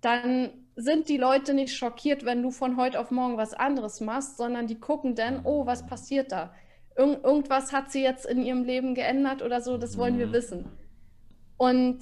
dann 0.00 0.50
sind 0.76 1.08
die 1.08 1.18
Leute 1.18 1.54
nicht 1.54 1.76
schockiert, 1.76 2.24
wenn 2.24 2.42
du 2.42 2.50
von 2.50 2.76
heute 2.76 2.98
auf 2.98 3.10
morgen 3.10 3.36
was 3.36 3.54
anderes 3.54 4.00
machst, 4.00 4.36
sondern 4.36 4.66
die 4.66 4.80
gucken 4.80 5.14
dann, 5.14 5.44
oh, 5.44 5.66
was 5.66 5.86
passiert 5.86 6.32
da? 6.32 6.54
Ir 7.00 7.24
irgendwas 7.24 7.72
hat 7.72 7.90
sie 7.90 8.02
jetzt 8.02 8.26
in 8.26 8.42
ihrem 8.42 8.64
Leben 8.64 8.94
geändert 8.94 9.42
oder 9.42 9.60
so, 9.60 9.78
das 9.78 9.96
wollen 9.96 10.18
wir 10.18 10.26
mhm. 10.26 10.32
wissen. 10.32 10.64
Und 11.56 11.98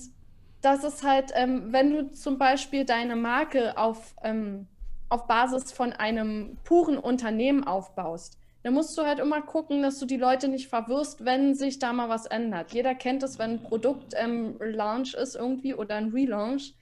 das 0.61 0.83
ist 0.83 1.05
halt, 1.05 1.31
ähm, 1.35 1.73
wenn 1.73 1.91
du 1.93 2.13
zum 2.13 2.39
Beispiel 2.39 2.85
deine 2.85 3.15
Marke 3.15 3.79
auf, 3.79 4.15
ähm, 4.23 4.67
auf 5.09 5.27
Basis 5.27 5.73
von 5.73 5.93
einem 5.93 6.59
puren 6.65 6.99
Unternehmen 6.99 7.65
aufbaust, 7.65 8.39
dann 8.65 8.75
musst 8.75 8.99
du 8.99 9.03
halt 9.03 9.21
immer 9.21 9.41
gucken, 9.41 9.83
dass 9.83 9.99
du 10.01 10.07
die 10.07 10.17
Leute 10.17 10.49
nicht 10.49 10.69
verwirrst, 10.69 11.25
wenn 11.25 11.55
sich 11.55 11.79
da 11.79 11.93
mal 11.93 12.09
was 12.09 12.27
ändert. 12.27 12.73
Jeder 12.73 12.95
kennt 12.95 13.23
es, 13.23 13.39
wenn 13.39 13.51
ein 13.53 13.63
Produkt 13.63 14.15
ähm, 14.17 14.59
Launch 14.59 15.15
ist 15.15 15.37
irgendwie 15.37 15.75
oder 15.75 15.95
ein 15.95 16.11
Relaunch, 16.11 16.75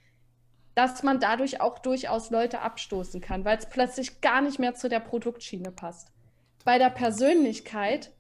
dass 0.74 1.02
man 1.02 1.20
dadurch 1.20 1.60
auch 1.60 1.78
durchaus 1.78 2.30
Leute 2.30 2.60
abstoßen 2.60 3.20
kann, 3.20 3.44
weil 3.44 3.58
es 3.58 3.66
plötzlich 3.66 4.20
gar 4.20 4.40
nicht 4.40 4.58
mehr 4.58 4.74
zu 4.74 4.88
der 4.88 5.00
Produktschiene 5.00 5.70
passt. 5.70 6.12
Bei 6.66 6.78
der 6.78 6.90
Persönlichkeit 6.90 8.10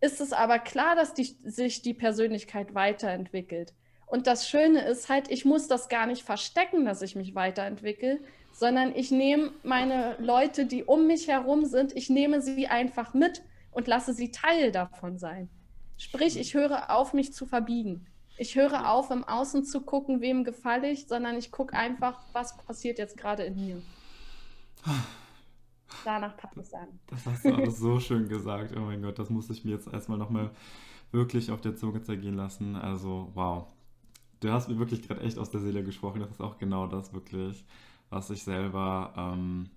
ist 0.00 0.20
es 0.20 0.32
aber 0.32 0.58
klar, 0.58 0.96
dass 0.96 1.14
die, 1.14 1.36
sich 1.44 1.82
die 1.82 1.94
Persönlichkeit 1.94 2.74
weiterentwickelt. 2.74 3.74
Und 4.06 4.26
das 4.26 4.48
Schöne 4.48 4.80
ist 4.80 5.08
halt, 5.08 5.30
ich 5.30 5.44
muss 5.44 5.68
das 5.68 5.88
gar 5.88 6.06
nicht 6.06 6.24
verstecken, 6.24 6.84
dass 6.84 7.00
ich 7.00 7.14
mich 7.14 7.36
weiterentwickle, 7.36 8.18
sondern 8.50 8.92
ich 8.96 9.12
nehme 9.12 9.52
meine 9.62 10.16
Leute, 10.18 10.66
die 10.66 10.82
um 10.82 11.06
mich 11.06 11.28
herum 11.28 11.64
sind, 11.64 11.96
ich 11.96 12.10
nehme 12.10 12.42
sie 12.42 12.66
einfach 12.66 13.14
mit 13.14 13.42
und 13.70 13.86
lasse 13.86 14.14
sie 14.14 14.32
Teil 14.32 14.72
davon 14.72 15.16
sein. 15.16 15.48
Sprich, 15.96 16.36
ich 16.36 16.54
höre 16.54 16.90
auf, 16.90 17.12
mich 17.12 17.32
zu 17.32 17.46
verbiegen. 17.46 18.08
Ich 18.36 18.56
höre 18.56 18.90
auf, 18.90 19.12
im 19.12 19.22
Außen 19.22 19.64
zu 19.64 19.80
gucken, 19.80 20.20
wem 20.20 20.42
gefalle 20.42 20.90
ich, 20.90 21.06
sondern 21.06 21.38
ich 21.38 21.52
gucke 21.52 21.76
einfach, 21.76 22.18
was 22.32 22.56
passiert 22.56 22.98
jetzt 22.98 23.16
gerade 23.16 23.44
in 23.44 23.64
mir. 23.64 23.82
Danach 26.04 26.36
passt 26.36 26.56
es 26.56 26.74
an. 26.74 26.88
Das 27.06 27.26
hast 27.26 27.44
du 27.44 27.54
alles 27.54 27.78
so 27.78 28.00
schön 28.00 28.28
gesagt. 28.28 28.74
Oh 28.76 28.80
mein 28.80 29.02
Gott, 29.02 29.18
das 29.18 29.30
muss 29.30 29.50
ich 29.50 29.64
mir 29.64 29.72
jetzt 29.72 29.92
erstmal 29.92 30.18
nochmal 30.18 30.50
wirklich 31.10 31.50
auf 31.50 31.60
der 31.60 31.76
Zunge 31.76 32.02
zergehen 32.02 32.36
lassen. 32.36 32.76
Also, 32.76 33.30
wow 33.34 33.66
du 34.42 34.52
hast 34.52 34.68
mir 34.68 34.78
wirklich 34.78 35.02
gerade 35.02 35.20
echt 35.22 35.38
aus 35.38 35.50
der 35.50 35.60
Seele 35.60 35.82
gesprochen. 35.82 36.20
Das 36.20 36.30
ist 36.30 36.40
auch 36.40 36.58
genau 36.58 36.86
das 36.86 37.12
wirklich, 37.12 37.64
was 38.10 38.30
ich 38.30 38.42
selber 38.42 39.12
ähm, 39.16 39.70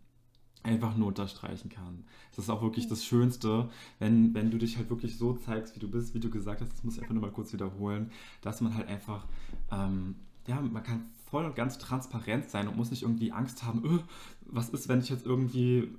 einfach 0.63 0.97
nur 0.97 1.07
unterstreichen 1.07 1.69
kann. 1.69 2.03
Es 2.31 2.39
ist 2.39 2.49
auch 2.49 2.61
wirklich 2.61 2.87
das 2.87 3.05
Schönste, 3.05 3.69
wenn, 3.99 4.33
wenn 4.33 4.51
du 4.51 4.57
dich 4.57 4.77
halt 4.77 4.89
wirklich 4.89 5.17
so 5.17 5.33
zeigst, 5.33 5.75
wie 5.75 5.79
du 5.79 5.89
bist, 5.89 6.13
wie 6.13 6.19
du 6.19 6.29
gesagt 6.29 6.61
hast, 6.61 6.71
das 6.71 6.83
muss 6.83 6.95
ich 6.95 7.01
einfach 7.01 7.13
nur 7.13 7.21
mal 7.21 7.31
kurz 7.31 7.53
wiederholen, 7.53 8.11
dass 8.41 8.61
man 8.61 8.75
halt 8.75 8.87
einfach, 8.87 9.25
ähm, 9.71 10.15
ja, 10.47 10.59
man 10.59 10.83
kann 10.83 11.05
voll 11.29 11.45
und 11.45 11.55
ganz 11.55 11.77
transparent 11.77 12.49
sein 12.49 12.67
und 12.67 12.77
muss 12.77 12.89
nicht 12.89 13.03
irgendwie 13.03 13.31
Angst 13.31 13.63
haben, 13.63 13.83
öh, 13.85 13.99
was 14.47 14.69
ist, 14.69 14.89
wenn 14.89 14.99
ich 14.99 15.09
jetzt 15.09 15.25
irgendwie 15.25 15.89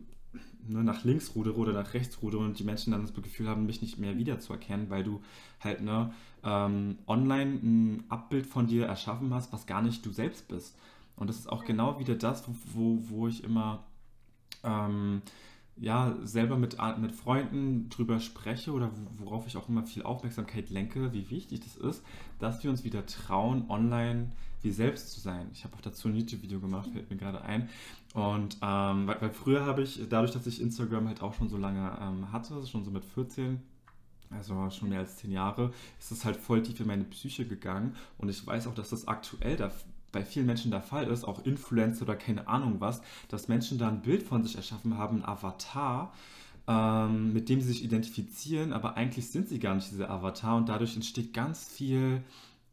ne, 0.68 0.84
nach 0.84 1.04
links 1.04 1.34
rudere 1.34 1.56
oder 1.56 1.72
nach 1.72 1.94
rechts 1.94 2.22
rudere 2.22 2.44
und 2.44 2.58
die 2.58 2.64
Menschen 2.64 2.92
dann 2.92 3.02
das 3.02 3.14
Gefühl 3.14 3.48
haben, 3.48 3.66
mich 3.66 3.82
nicht 3.82 3.98
mehr 3.98 4.16
wiederzuerkennen, 4.18 4.90
weil 4.90 5.04
du 5.04 5.20
halt 5.60 5.82
ne, 5.82 6.12
ähm, 6.44 6.98
online 7.06 7.58
ein 7.62 8.04
Abbild 8.08 8.46
von 8.46 8.66
dir 8.66 8.86
erschaffen 8.86 9.32
hast, 9.34 9.52
was 9.52 9.66
gar 9.66 9.82
nicht 9.82 10.04
du 10.04 10.12
selbst 10.12 10.48
bist. 10.48 10.76
Und 11.16 11.28
das 11.28 11.38
ist 11.38 11.50
auch 11.50 11.64
genau 11.64 11.98
wieder 11.98 12.14
das, 12.14 12.44
wo, 12.74 12.98
wo 13.08 13.28
ich 13.28 13.42
immer 13.42 13.84
ähm, 14.62 15.22
ja, 15.78 16.16
selber 16.22 16.56
mit, 16.56 16.78
mit 16.98 17.12
Freunden 17.12 17.88
drüber 17.90 18.20
spreche 18.20 18.72
oder 18.72 18.90
worauf 19.18 19.46
ich 19.46 19.56
auch 19.56 19.68
immer 19.68 19.84
viel 19.84 20.02
Aufmerksamkeit 20.02 20.70
lenke, 20.70 21.12
wie 21.12 21.28
wichtig 21.30 21.60
das 21.60 21.76
ist, 21.76 22.02
dass 22.38 22.62
wir 22.64 22.70
uns 22.70 22.84
wieder 22.84 23.04
trauen, 23.06 23.66
online 23.68 24.30
wir 24.62 24.72
selbst 24.72 25.12
zu 25.12 25.20
sein. 25.20 25.48
Ich 25.52 25.64
habe 25.64 25.76
auch 25.76 25.80
dazu 25.80 26.08
ein 26.08 26.16
YouTube-Video 26.16 26.60
gemacht, 26.60 26.88
fällt 26.92 27.10
mir 27.10 27.16
gerade 27.16 27.42
ein. 27.42 27.68
Und 28.14 28.56
ähm, 28.62 29.06
weil, 29.06 29.20
weil, 29.20 29.30
früher 29.30 29.66
habe 29.66 29.82
ich, 29.82 30.00
dadurch, 30.08 30.32
dass 30.32 30.46
ich 30.46 30.60
Instagram 30.60 31.08
halt 31.08 31.22
auch 31.22 31.34
schon 31.34 31.48
so 31.48 31.58
lange 31.58 31.96
ähm, 32.00 32.32
hatte, 32.32 32.66
schon 32.66 32.84
so 32.84 32.90
mit 32.90 33.04
14, 33.04 33.60
also 34.30 34.70
schon 34.70 34.88
mehr 34.88 35.00
als 35.00 35.18
10 35.18 35.30
Jahre, 35.30 35.72
ist 36.00 36.10
es 36.10 36.24
halt 36.24 36.36
voll 36.36 36.62
tief 36.62 36.80
in 36.80 36.86
meine 36.86 37.04
Psyche 37.04 37.46
gegangen. 37.46 37.94
Und 38.18 38.28
ich 38.28 38.44
weiß 38.44 38.66
auch, 38.66 38.74
dass 38.74 38.90
das 38.90 39.06
aktuell 39.06 39.56
da 39.56 39.70
bei 40.16 40.24
vielen 40.24 40.46
Menschen 40.46 40.70
der 40.70 40.80
Fall 40.80 41.08
ist, 41.08 41.24
auch 41.24 41.44
Influencer 41.44 42.02
oder 42.02 42.16
keine 42.16 42.48
Ahnung 42.48 42.76
was, 42.78 43.02
dass 43.28 43.48
Menschen 43.48 43.76
da 43.76 43.88
ein 43.88 44.00
Bild 44.00 44.22
von 44.22 44.42
sich 44.42 44.56
erschaffen 44.56 44.96
haben, 44.96 45.18
ein 45.18 45.24
Avatar, 45.26 46.10
ähm, 46.66 47.34
mit 47.34 47.50
dem 47.50 47.60
sie 47.60 47.68
sich 47.68 47.84
identifizieren, 47.84 48.72
aber 48.72 48.96
eigentlich 48.96 49.28
sind 49.28 49.46
sie 49.50 49.58
gar 49.58 49.74
nicht 49.74 49.90
dieser 49.90 50.08
Avatar 50.08 50.56
und 50.56 50.70
dadurch 50.70 50.96
entsteht 50.96 51.34
ganz 51.34 51.64
viel 51.64 52.22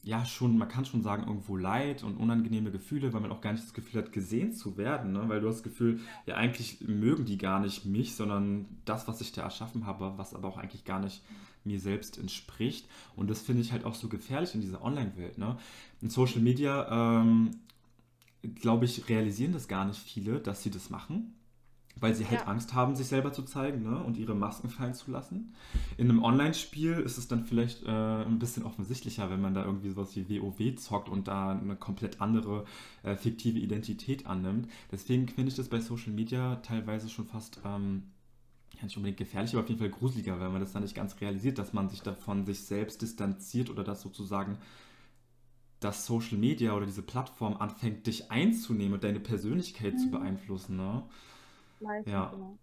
ja 0.03 0.25
schon, 0.25 0.57
man 0.57 0.67
kann 0.67 0.85
schon 0.85 1.01
sagen, 1.01 1.23
irgendwo 1.27 1.55
Leid 1.55 2.03
und 2.03 2.17
unangenehme 2.17 2.71
Gefühle, 2.71 3.13
weil 3.13 3.21
man 3.21 3.31
auch 3.31 3.41
gar 3.41 3.53
nicht 3.53 3.63
das 3.63 3.73
Gefühl 3.73 4.01
hat, 4.01 4.11
gesehen 4.11 4.53
zu 4.53 4.77
werden, 4.77 5.13
ne? 5.13 5.23
weil 5.27 5.39
du 5.39 5.47
hast 5.47 5.57
das 5.57 5.63
Gefühl, 5.63 6.01
ja 6.25 6.35
eigentlich 6.35 6.81
mögen 6.81 7.25
die 7.25 7.37
gar 7.37 7.59
nicht 7.61 7.85
mich, 7.85 8.15
sondern 8.15 8.65
das, 8.85 9.07
was 9.07 9.21
ich 9.21 9.31
da 9.31 9.43
erschaffen 9.43 9.85
habe, 9.85 10.13
was 10.17 10.33
aber 10.33 10.49
auch 10.49 10.57
eigentlich 10.57 10.83
gar 10.83 10.99
nicht 10.99 11.23
mir 11.63 11.79
selbst 11.79 12.17
entspricht. 12.17 12.87
Und 13.15 13.29
das 13.29 13.41
finde 13.41 13.61
ich 13.61 13.71
halt 13.71 13.85
auch 13.85 13.95
so 13.95 14.09
gefährlich 14.09 14.53
in 14.53 14.61
dieser 14.61 14.83
Online-Welt. 14.83 15.37
Ne? 15.37 15.57
In 16.01 16.09
Social 16.09 16.41
Media, 16.41 17.21
ähm, 17.21 17.51
glaube 18.55 18.83
ich, 18.83 19.07
realisieren 19.07 19.53
das 19.53 19.69
gar 19.69 19.85
nicht 19.85 19.99
viele, 19.99 20.41
dass 20.41 20.63
sie 20.63 20.71
das 20.71 20.89
machen 20.89 21.33
weil 21.95 22.15
sie 22.15 22.27
halt 22.27 22.41
ja. 22.41 22.47
Angst 22.47 22.73
haben, 22.73 22.95
sich 22.95 23.07
selber 23.07 23.31
zu 23.31 23.43
zeigen 23.43 23.83
ne? 23.83 24.03
und 24.03 24.17
ihre 24.17 24.35
Masken 24.35 24.69
fallen 24.69 24.93
zu 24.93 25.11
lassen. 25.11 25.53
In 25.97 26.09
einem 26.09 26.23
Online-Spiel 26.23 26.93
ist 26.93 27.17
es 27.17 27.27
dann 27.27 27.45
vielleicht 27.45 27.83
äh, 27.83 27.89
ein 27.89 28.39
bisschen 28.39 28.63
offensichtlicher, 28.63 29.29
wenn 29.29 29.41
man 29.41 29.53
da 29.53 29.63
irgendwie 29.63 29.89
sowas 29.89 30.15
wie 30.15 30.41
WoW 30.41 30.75
zockt 30.75 31.09
und 31.09 31.27
da 31.27 31.51
eine 31.51 31.75
komplett 31.75 32.19
andere 32.21 32.65
äh, 33.03 33.15
fiktive 33.15 33.59
Identität 33.59 34.25
annimmt. 34.25 34.69
Deswegen 34.91 35.27
finde 35.27 35.49
ich 35.49 35.55
das 35.55 35.69
bei 35.69 35.79
Social 35.79 36.13
Media 36.13 36.57
teilweise 36.57 37.09
schon 37.09 37.25
fast, 37.25 37.61
ähm, 37.63 38.03
ja 38.75 38.83
nicht 38.83 38.97
unbedingt 38.97 39.19
gefährlich, 39.19 39.53
aber 39.53 39.63
auf 39.63 39.69
jeden 39.69 39.79
Fall 39.79 39.89
gruseliger, 39.89 40.39
weil 40.39 40.49
man 40.49 40.61
das 40.61 40.73
dann 40.73 40.83
nicht 40.83 40.95
ganz 40.95 41.19
realisiert, 41.21 41.59
dass 41.59 41.73
man 41.73 41.89
sich 41.89 42.01
davon 42.01 42.45
sich 42.45 42.61
selbst 42.61 43.01
distanziert 43.01 43.69
oder 43.69 43.83
dass 43.83 44.01
sozusagen 44.01 44.57
dass 45.79 46.05
Social 46.05 46.37
Media 46.37 46.73
oder 46.73 46.85
diese 46.85 47.01
Plattform 47.01 47.57
anfängt, 47.57 48.07
dich 48.07 48.31
einzunehmen 48.31 48.93
und 48.93 49.03
deine 49.03 49.19
Persönlichkeit 49.19 49.95
mhm. 49.95 49.97
zu 49.97 50.11
beeinflussen. 50.11 50.77
Ne? 50.77 51.03
Leisten, 51.83 52.11
ja, 52.11 52.25
genau. 52.31 52.57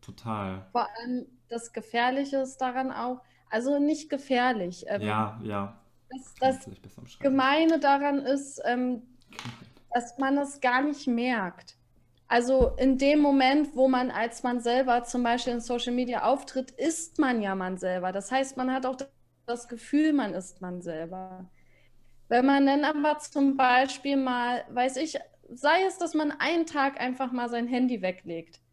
total. 0.00 0.66
Vor 0.72 0.88
allem 0.96 1.26
das 1.48 1.72
Gefährliche 1.72 2.38
ist 2.38 2.58
daran 2.58 2.90
auch, 2.92 3.22
also 3.50 3.78
nicht 3.78 4.10
gefährlich. 4.10 4.84
Ähm, 4.88 5.02
ja, 5.02 5.40
ja. 5.42 5.80
Das, 6.40 6.66
das 6.66 7.18
Gemeine 7.18 7.78
daran 7.78 8.18
ist, 8.18 8.60
ähm, 8.64 9.02
dass 9.92 10.18
man 10.18 10.38
es 10.38 10.60
gar 10.60 10.82
nicht 10.82 11.06
merkt. 11.06 11.76
Also 12.26 12.72
in 12.78 12.98
dem 12.98 13.20
Moment, 13.20 13.76
wo 13.76 13.88
man 13.88 14.10
als 14.10 14.42
man 14.42 14.60
selber 14.60 15.04
zum 15.04 15.22
Beispiel 15.22 15.54
in 15.54 15.60
Social 15.60 15.92
Media 15.92 16.24
auftritt, 16.24 16.70
ist 16.72 17.18
man 17.18 17.42
ja 17.42 17.54
man 17.54 17.76
selber. 17.78 18.12
Das 18.12 18.32
heißt, 18.32 18.56
man 18.56 18.72
hat 18.72 18.86
auch 18.86 18.96
das 19.46 19.68
Gefühl, 19.68 20.12
man 20.12 20.34
ist 20.34 20.60
man 20.60 20.80
selber. 20.80 21.50
Wenn 22.28 22.46
man 22.46 22.66
dann 22.66 22.84
aber 22.84 23.18
zum 23.18 23.56
Beispiel 23.56 24.16
mal, 24.16 24.64
weiß 24.70 24.96
ich, 24.96 25.18
sei 25.52 25.84
es, 25.86 25.98
dass 25.98 26.14
man 26.14 26.32
einen 26.32 26.66
Tag 26.66 26.98
einfach 27.00 27.30
mal 27.30 27.48
sein 27.48 27.66
Handy 27.66 28.00
weglegt 28.02 28.63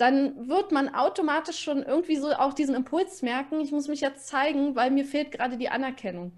dann 0.00 0.48
wird 0.48 0.72
man 0.72 0.94
automatisch 0.94 1.58
schon 1.62 1.82
irgendwie 1.82 2.16
so 2.16 2.32
auch 2.32 2.54
diesen 2.54 2.74
Impuls 2.74 3.20
merken, 3.20 3.60
ich 3.60 3.70
muss 3.70 3.86
mich 3.86 4.00
jetzt 4.00 4.26
zeigen, 4.28 4.74
weil 4.74 4.90
mir 4.90 5.04
fehlt 5.04 5.30
gerade 5.30 5.58
die 5.58 5.68
Anerkennung. 5.68 6.32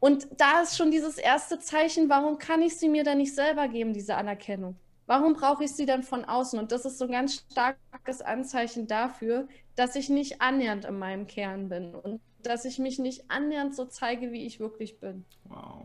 Und 0.00 0.28
da 0.38 0.62
ist 0.62 0.76
schon 0.76 0.90
dieses 0.90 1.18
erste 1.18 1.58
Zeichen, 1.58 2.08
warum 2.08 2.38
kann 2.38 2.62
ich 2.62 2.78
sie 2.78 2.88
mir 2.88 3.04
dann 3.04 3.18
nicht 3.18 3.34
selber 3.34 3.68
geben, 3.68 3.92
diese 3.92 4.16
Anerkennung? 4.16 4.76
Warum 5.06 5.34
brauche 5.34 5.64
ich 5.64 5.72
sie 5.72 5.84
dann 5.84 6.02
von 6.02 6.24
außen? 6.24 6.58
Und 6.58 6.72
das 6.72 6.86
ist 6.86 6.96
so 6.96 7.04
ein 7.04 7.12
ganz 7.12 7.44
starkes 7.50 8.22
Anzeichen 8.22 8.86
dafür, 8.86 9.46
dass 9.76 9.94
ich 9.94 10.08
nicht 10.08 10.40
annähernd 10.40 10.86
in 10.86 10.98
meinem 10.98 11.26
Kern 11.26 11.68
bin 11.68 11.94
und 11.94 12.22
dass 12.42 12.64
ich 12.64 12.78
mich 12.78 12.98
nicht 12.98 13.30
annähernd 13.30 13.74
so 13.74 13.84
zeige, 13.84 14.32
wie 14.32 14.46
ich 14.46 14.58
wirklich 14.58 15.00
bin. 15.00 15.26
Wow. 15.44 15.82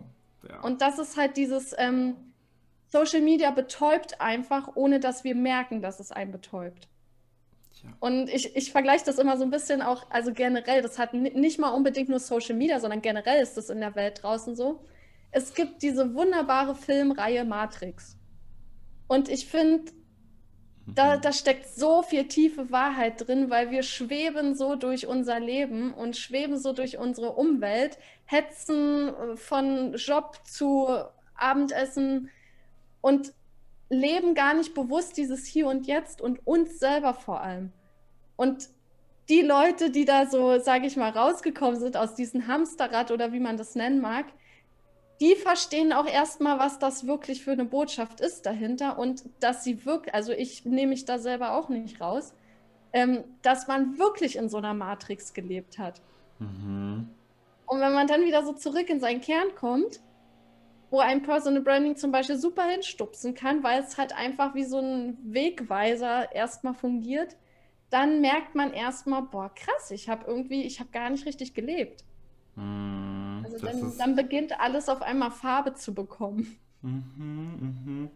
Ja. 0.48 0.62
Und 0.62 0.82
das 0.82 0.98
ist 0.98 1.18
halt 1.18 1.36
dieses, 1.36 1.76
ähm, 1.78 2.16
Social 2.92 3.22
Media 3.22 3.52
betäubt 3.52 4.20
einfach, 4.20 4.72
ohne 4.76 5.00
dass 5.00 5.24
wir 5.24 5.36
merken, 5.36 5.82
dass 5.82 6.00
es 6.00 6.12
einen 6.12 6.32
betäubt. 6.32 6.88
Tja. 7.80 7.90
Und 8.00 8.30
ich, 8.30 8.56
ich 8.56 8.72
vergleiche 8.72 9.06
das 9.06 9.20
immer 9.20 9.38
so 9.38 9.44
ein 9.44 9.52
bisschen 9.52 9.82
auch, 9.82 10.10
also 10.10 10.34
generell, 10.34 10.82
das 10.82 10.98
hat 10.98 11.14
nicht 11.14 11.60
mal 11.60 11.70
unbedingt 11.70 12.10
nur 12.10 12.20
Social 12.20 12.56
Media, 12.56 12.80
sondern 12.80 13.02
generell 13.02 13.42
ist 13.42 13.58
das 13.58 13.70
in 13.70 13.80
der 13.80 13.96
Welt 13.96 14.24
draußen 14.24 14.56
so. 14.56 14.84
Es 15.32 15.54
gibt 15.54 15.84
diese 15.84 16.16
wunderbare 16.16 16.76
Filmreihe 16.76 17.46
Matrix. 17.46 18.18
Und 19.08 19.30
ich 19.30 19.46
finde, 19.46 19.92
da, 20.96 21.18
mhm. 21.18 21.22
da 21.22 21.32
steckt 21.32 21.68
so 21.68 22.02
viel 22.02 22.28
tiefe 22.28 22.72
Wahrheit 22.72 23.28
drin, 23.28 23.50
weil 23.50 23.72
wir 23.72 23.84
schweben 23.84 24.56
so 24.56 24.76
durch 24.76 25.08
unser 25.08 25.40
Leben 25.40 25.94
und 25.94 26.18
schweben 26.18 26.58
so 26.58 26.74
durch 26.74 26.98
unsere 26.98 27.34
Umwelt, 27.34 27.98
hetzen 28.26 29.10
äh, 29.10 29.38
von 29.38 29.94
Job 29.94 30.40
zu 30.46 30.88
Abendessen, 31.36 32.30
und 33.02 33.34
leben 33.90 34.36
gar 34.36 34.54
nicht 34.54 34.74
bewusst 34.74 35.18
dieses 35.18 35.46
Hier 35.46 35.68
und 35.68 35.88
Jetzt 35.88 36.22
und 36.22 36.46
uns 36.46 36.80
selber 36.80 37.14
vor 37.14 37.42
allem. 37.42 37.72
Und 38.36 38.70
die 39.30 39.42
Leute, 39.42 39.92
die 39.92 40.06
da 40.06 40.26
so, 40.26 40.60
sage 40.60 40.88
ich 40.88 40.96
mal, 40.96 41.12
rausgekommen 41.12 41.80
sind 41.80 41.98
aus 41.98 42.16
diesem 42.16 42.48
Hamsterrad 42.48 43.12
oder 43.12 43.32
wie 43.32 43.40
man 43.40 43.58
das 43.58 43.76
nennen 43.76 44.02
mag, 44.02 44.26
die 45.20 45.36
verstehen 45.36 45.92
auch 45.92 46.08
erstmal, 46.08 46.60
was 46.60 46.80
das 46.80 47.06
wirklich 47.06 47.44
für 47.44 47.52
eine 47.52 47.66
Botschaft 47.66 48.22
ist 48.22 48.46
dahinter 48.46 48.98
und 48.98 49.24
dass 49.40 49.64
sie 49.64 49.86
wirklich, 49.86 50.14
also 50.16 50.32
ich 50.32 50.66
nehme 50.66 50.92
mich 50.92 51.06
da 51.06 51.20
selber 51.20 51.54
auch 51.54 51.70
nicht 51.70 52.00
raus, 52.00 52.34
ähm, 52.94 53.24
dass 53.42 53.68
man 53.68 54.00
wirklich 54.00 54.38
in 54.38 54.50
so 54.50 54.58
einer 54.58 54.74
Matrix 54.74 55.34
gelebt 55.34 55.78
hat. 55.78 56.02
Mhm. 56.40 57.10
Und 57.66 57.80
wenn 57.82 57.94
man 57.94 58.08
dann 58.08 58.22
wieder 58.22 58.44
so 58.44 58.54
zurück 58.54 58.90
in 58.90 59.00
seinen 59.00 59.22
Kern 59.22 59.54
kommt, 59.56 60.00
wo 60.90 61.00
ein 61.00 61.22
Personal 61.22 61.62
Branding 61.62 61.96
zum 61.96 62.12
Beispiel 62.12 62.38
super 62.38 62.64
hinstupsen 62.64 63.34
kann, 63.34 63.64
weil 63.64 63.82
es 63.82 63.98
halt 63.98 64.16
einfach 64.16 64.56
wie 64.56 64.64
so 64.64 64.80
ein 64.80 65.18
Wegweiser 65.24 66.34
erstmal 66.34 66.74
fungiert, 66.74 67.36
dann 67.90 68.22
merkt 68.22 68.56
man 68.56 68.72
erstmal, 68.72 69.24
boah, 69.24 69.54
krass, 69.54 69.92
ich 69.92 70.10
habe 70.10 70.26
irgendwie, 70.28 70.64
ich 70.64 70.80
habe 70.80 70.90
gar 70.92 71.10
nicht 71.10 71.26
richtig 71.26 71.54
gelebt. 71.54 72.04
Mm, 72.56 73.44
also 73.44 73.58
dann, 73.60 73.98
dann, 73.98 74.16
beginnt 74.16 74.60
alles 74.60 74.90
auf 74.90 75.02
einmal 75.02 75.32
Farbe 75.32 75.74
zu 75.74 75.94
bekommen. 75.94 76.58
Mhm, 76.82 77.84
mhm. 77.86 78.10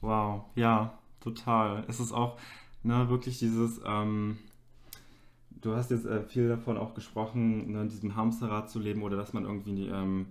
Wow, 0.00 0.44
ja, 0.54 0.98
total. 1.20 1.84
Es 1.88 2.00
ist 2.00 2.12
auch 2.12 2.38
ne, 2.82 3.08
wirklich 3.08 3.38
dieses, 3.38 3.80
ähm, 3.84 4.38
du 5.50 5.74
hast 5.74 5.90
jetzt 5.90 6.06
äh, 6.06 6.22
viel 6.24 6.48
davon 6.48 6.76
auch 6.76 6.94
gesprochen, 6.94 7.72
ne, 7.72 7.82
in 7.82 7.88
diesem 7.88 8.16
Hamsterrad 8.16 8.70
zu 8.70 8.78
leben 8.78 9.02
oder 9.02 9.16
dass 9.16 9.32
man 9.32 9.44
irgendwie 9.44 9.86
ähm, 9.88 10.26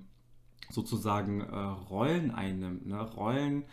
sozusagen 0.70 1.42
äh, 1.42 1.56
Rollen 1.56 2.32
einnimmt, 2.32 2.86
ne? 2.86 3.02
Rollen 3.02 3.64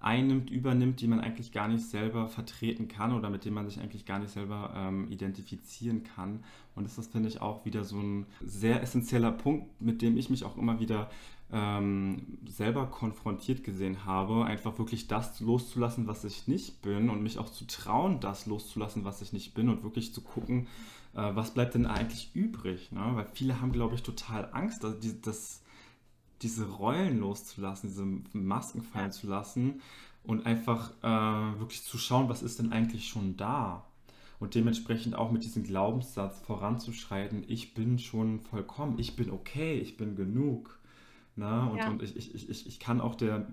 einnimmt, 0.00 0.50
übernimmt, 0.50 1.00
die 1.00 1.08
man 1.08 1.20
eigentlich 1.20 1.52
gar 1.52 1.68
nicht 1.68 1.84
selber 1.84 2.28
vertreten 2.28 2.88
kann 2.88 3.12
oder 3.12 3.30
mit 3.30 3.44
denen 3.44 3.54
man 3.54 3.68
sich 3.68 3.80
eigentlich 3.80 4.06
gar 4.06 4.18
nicht 4.18 4.32
selber 4.32 4.72
ähm, 4.76 5.10
identifizieren 5.10 6.04
kann. 6.04 6.44
Und 6.74 6.84
das 6.84 6.98
ist, 6.98 7.10
finde 7.10 7.28
ich, 7.28 7.40
auch 7.40 7.64
wieder 7.64 7.82
so 7.84 7.98
ein 7.98 8.26
sehr 8.44 8.82
essentieller 8.82 9.32
Punkt, 9.32 9.80
mit 9.80 10.00
dem 10.00 10.16
ich 10.16 10.30
mich 10.30 10.44
auch 10.44 10.56
immer 10.56 10.78
wieder 10.78 11.10
ähm, 11.50 12.38
selber 12.46 12.86
konfrontiert 12.86 13.64
gesehen 13.64 14.04
habe, 14.04 14.44
einfach 14.44 14.78
wirklich 14.78 15.08
das 15.08 15.40
loszulassen, 15.40 16.06
was 16.06 16.24
ich 16.24 16.46
nicht 16.46 16.82
bin 16.82 17.10
und 17.10 17.22
mich 17.22 17.38
auch 17.38 17.50
zu 17.50 17.66
trauen, 17.66 18.20
das 18.20 18.46
loszulassen, 18.46 19.04
was 19.04 19.22
ich 19.22 19.32
nicht 19.32 19.54
bin 19.54 19.68
und 19.68 19.82
wirklich 19.82 20.12
zu 20.12 20.20
gucken, 20.20 20.66
äh, 21.14 21.34
was 21.34 21.54
bleibt 21.54 21.74
denn 21.74 21.86
eigentlich 21.86 22.30
übrig. 22.34 22.92
Ne? 22.92 23.00
Weil 23.14 23.26
viele 23.32 23.60
haben, 23.60 23.72
glaube 23.72 23.94
ich, 23.94 24.02
total 24.02 24.48
Angst, 24.52 24.84
dass, 24.84 24.94
dass 25.22 25.62
diese 26.42 26.68
Rollen 26.68 27.18
loszulassen, 27.20 27.88
diese 27.90 28.06
Masken 28.38 28.82
fallen 28.82 29.12
zu 29.12 29.26
lassen 29.26 29.80
und 30.22 30.46
einfach 30.46 30.92
äh, 31.02 31.58
wirklich 31.58 31.84
zu 31.84 31.98
schauen, 31.98 32.28
was 32.28 32.42
ist 32.42 32.58
denn 32.58 32.72
eigentlich 32.72 33.08
schon 33.08 33.36
da. 33.36 33.84
Und 34.40 34.54
dementsprechend 34.54 35.16
auch 35.16 35.32
mit 35.32 35.42
diesem 35.42 35.64
Glaubenssatz 35.64 36.40
voranzuschreiten, 36.40 37.44
ich 37.48 37.74
bin 37.74 37.98
schon 37.98 38.40
vollkommen, 38.40 38.98
ich 38.98 39.16
bin 39.16 39.30
okay, 39.30 39.78
ich 39.78 39.96
bin 39.96 40.14
genug. 40.14 40.78
Na? 41.34 41.66
Und, 41.66 41.78
ja. 41.78 41.90
und 41.90 42.02
ich, 42.02 42.16
ich, 42.16 42.48
ich, 42.48 42.66
ich 42.66 42.78
kann 42.78 43.00
auch 43.00 43.16
der, 43.16 43.48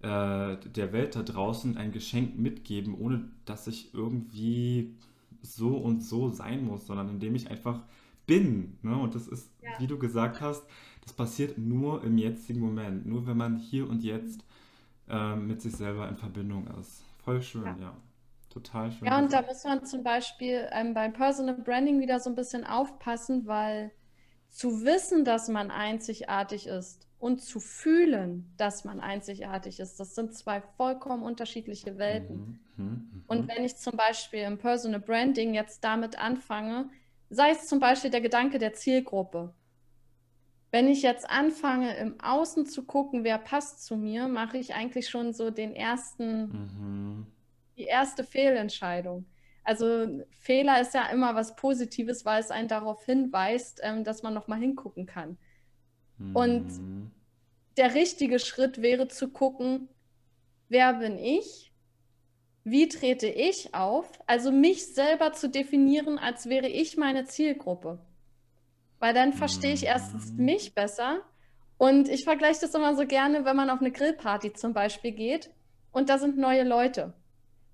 äh, 0.00 0.56
der 0.56 0.92
Welt 0.92 1.14
da 1.14 1.22
draußen 1.22 1.76
ein 1.76 1.92
Geschenk 1.92 2.36
mitgeben, 2.38 2.94
ohne 2.98 3.28
dass 3.44 3.66
ich 3.68 3.94
irgendwie 3.94 4.94
so 5.42 5.76
und 5.76 6.02
so 6.02 6.30
sein 6.30 6.64
muss, 6.64 6.86
sondern 6.86 7.08
indem 7.08 7.36
ich 7.36 7.50
einfach 7.50 7.80
bin. 8.26 8.78
Ne? 8.82 8.96
Und 8.96 9.14
das 9.14 9.28
ist, 9.28 9.48
ja. 9.62 9.70
wie 9.78 9.86
du 9.86 9.98
gesagt 9.98 10.40
hast, 10.40 10.64
das 11.06 11.14
passiert 11.14 11.56
nur 11.56 12.02
im 12.02 12.18
jetzigen 12.18 12.60
Moment, 12.60 13.06
nur 13.06 13.26
wenn 13.26 13.36
man 13.36 13.56
hier 13.56 13.88
und 13.88 14.02
jetzt 14.02 14.40
äh, 15.08 15.36
mit 15.36 15.62
sich 15.62 15.74
selber 15.76 16.08
in 16.08 16.16
Verbindung 16.16 16.66
ist. 16.80 17.04
Voll 17.24 17.40
schön, 17.40 17.64
ja. 17.64 17.76
ja. 17.80 17.96
Total 18.50 18.90
schön. 18.90 19.06
Ja, 19.06 19.18
und 19.18 19.32
da 19.32 19.42
muss 19.42 19.62
man 19.64 19.84
zum 19.84 20.02
Beispiel 20.02 20.68
ähm, 20.72 20.94
beim 20.94 21.12
Personal 21.12 21.54
Branding 21.54 22.00
wieder 22.00 22.18
so 22.18 22.30
ein 22.30 22.34
bisschen 22.34 22.64
aufpassen, 22.64 23.46
weil 23.46 23.92
zu 24.48 24.84
wissen, 24.84 25.24
dass 25.24 25.48
man 25.48 25.70
einzigartig 25.70 26.66
ist 26.66 27.06
und 27.18 27.40
zu 27.40 27.60
fühlen, 27.60 28.52
dass 28.56 28.84
man 28.84 28.98
einzigartig 28.98 29.78
ist, 29.78 30.00
das 30.00 30.14
sind 30.14 30.34
zwei 30.34 30.60
vollkommen 30.76 31.22
unterschiedliche 31.22 31.98
Welten. 31.98 32.60
Mhm, 32.76 32.84
mh, 32.84 32.90
mh. 32.90 33.22
Und 33.28 33.48
wenn 33.48 33.64
ich 33.64 33.76
zum 33.76 33.96
Beispiel 33.96 34.40
im 34.40 34.58
Personal 34.58 35.00
Branding 35.00 35.54
jetzt 35.54 35.84
damit 35.84 36.18
anfange, 36.18 36.90
sei 37.30 37.50
es 37.50 37.66
zum 37.66 37.78
Beispiel 37.78 38.10
der 38.10 38.20
Gedanke 38.20 38.58
der 38.58 38.72
Zielgruppe. 38.72 39.54
Wenn 40.76 40.88
ich 40.88 41.00
jetzt 41.00 41.30
anfange, 41.30 41.96
im 41.96 42.20
Außen 42.20 42.66
zu 42.66 42.84
gucken, 42.84 43.24
wer 43.24 43.38
passt 43.38 43.86
zu 43.86 43.96
mir, 43.96 44.28
mache 44.28 44.58
ich 44.58 44.74
eigentlich 44.74 45.08
schon 45.08 45.32
so 45.32 45.48
den 45.48 45.74
ersten, 45.74 46.42
mhm. 46.50 47.26
die 47.78 47.84
erste 47.84 48.24
Fehlentscheidung. 48.24 49.24
Also 49.64 50.22
Fehler 50.38 50.78
ist 50.82 50.92
ja 50.92 51.08
immer 51.08 51.34
was 51.34 51.56
Positives, 51.56 52.26
weil 52.26 52.42
es 52.42 52.50
einen 52.50 52.68
darauf 52.68 53.02
hinweist, 53.06 53.80
ähm, 53.84 54.04
dass 54.04 54.22
man 54.22 54.34
nochmal 54.34 54.58
hingucken 54.58 55.06
kann. 55.06 55.38
Mhm. 56.18 56.36
Und 56.36 56.68
der 57.78 57.94
richtige 57.94 58.38
Schritt 58.38 58.82
wäre 58.82 59.08
zu 59.08 59.30
gucken, 59.30 59.88
wer 60.68 60.92
bin 60.92 61.18
ich? 61.18 61.72
Wie 62.64 62.86
trete 62.90 63.28
ich 63.28 63.74
auf? 63.74 64.10
Also 64.26 64.52
mich 64.52 64.92
selber 64.92 65.32
zu 65.32 65.48
definieren, 65.48 66.18
als 66.18 66.50
wäre 66.50 66.68
ich 66.68 66.98
meine 66.98 67.24
Zielgruppe. 67.24 67.98
Weil 68.98 69.14
dann 69.14 69.32
verstehe 69.32 69.72
ich 69.72 69.84
erstens 69.84 70.32
mhm. 70.32 70.44
mich 70.44 70.74
besser. 70.74 71.20
Und 71.78 72.08
ich 72.08 72.24
vergleiche 72.24 72.60
das 72.60 72.74
immer 72.74 72.94
so 72.94 73.06
gerne, 73.06 73.44
wenn 73.44 73.56
man 73.56 73.70
auf 73.70 73.80
eine 73.80 73.92
Grillparty 73.92 74.54
zum 74.54 74.72
Beispiel 74.72 75.12
geht 75.12 75.50
und 75.92 76.08
da 76.08 76.18
sind 76.18 76.38
neue 76.38 76.64
Leute. 76.64 77.12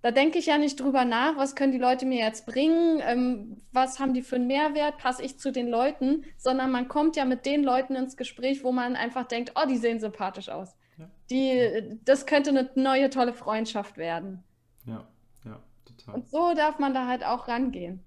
Da 0.02 0.10
denke 0.10 0.38
ich 0.38 0.46
ja 0.46 0.58
nicht 0.58 0.80
drüber 0.80 1.04
nach, 1.04 1.36
was 1.36 1.54
können 1.54 1.70
die 1.70 1.78
Leute 1.78 2.06
mir 2.06 2.18
jetzt 2.18 2.44
bringen, 2.44 3.00
ähm, 3.04 3.62
was 3.70 4.00
haben 4.00 4.14
die 4.14 4.22
für 4.22 4.34
einen 4.34 4.48
Mehrwert, 4.48 4.98
passe 4.98 5.22
ich 5.22 5.38
zu 5.38 5.52
den 5.52 5.68
Leuten, 5.68 6.24
sondern 6.36 6.72
man 6.72 6.88
kommt 6.88 7.14
ja 7.14 7.24
mit 7.24 7.46
den 7.46 7.62
Leuten 7.62 7.94
ins 7.94 8.16
Gespräch, 8.16 8.64
wo 8.64 8.72
man 8.72 8.96
einfach 8.96 9.24
denkt, 9.28 9.52
oh, 9.54 9.66
die 9.68 9.76
sehen 9.76 10.00
sympathisch 10.00 10.48
aus. 10.48 10.74
Ja. 10.98 11.08
Die, 11.30 12.00
das 12.04 12.26
könnte 12.26 12.50
eine 12.50 12.68
neue, 12.74 13.10
tolle 13.10 13.32
Freundschaft 13.32 13.96
werden. 13.96 14.42
Ja, 14.86 15.06
ja, 15.44 15.60
total. 15.84 16.14
Und 16.16 16.28
so 16.28 16.52
darf 16.54 16.80
man 16.80 16.94
da 16.94 17.06
halt 17.06 17.24
auch 17.24 17.46
rangehen. 17.46 18.04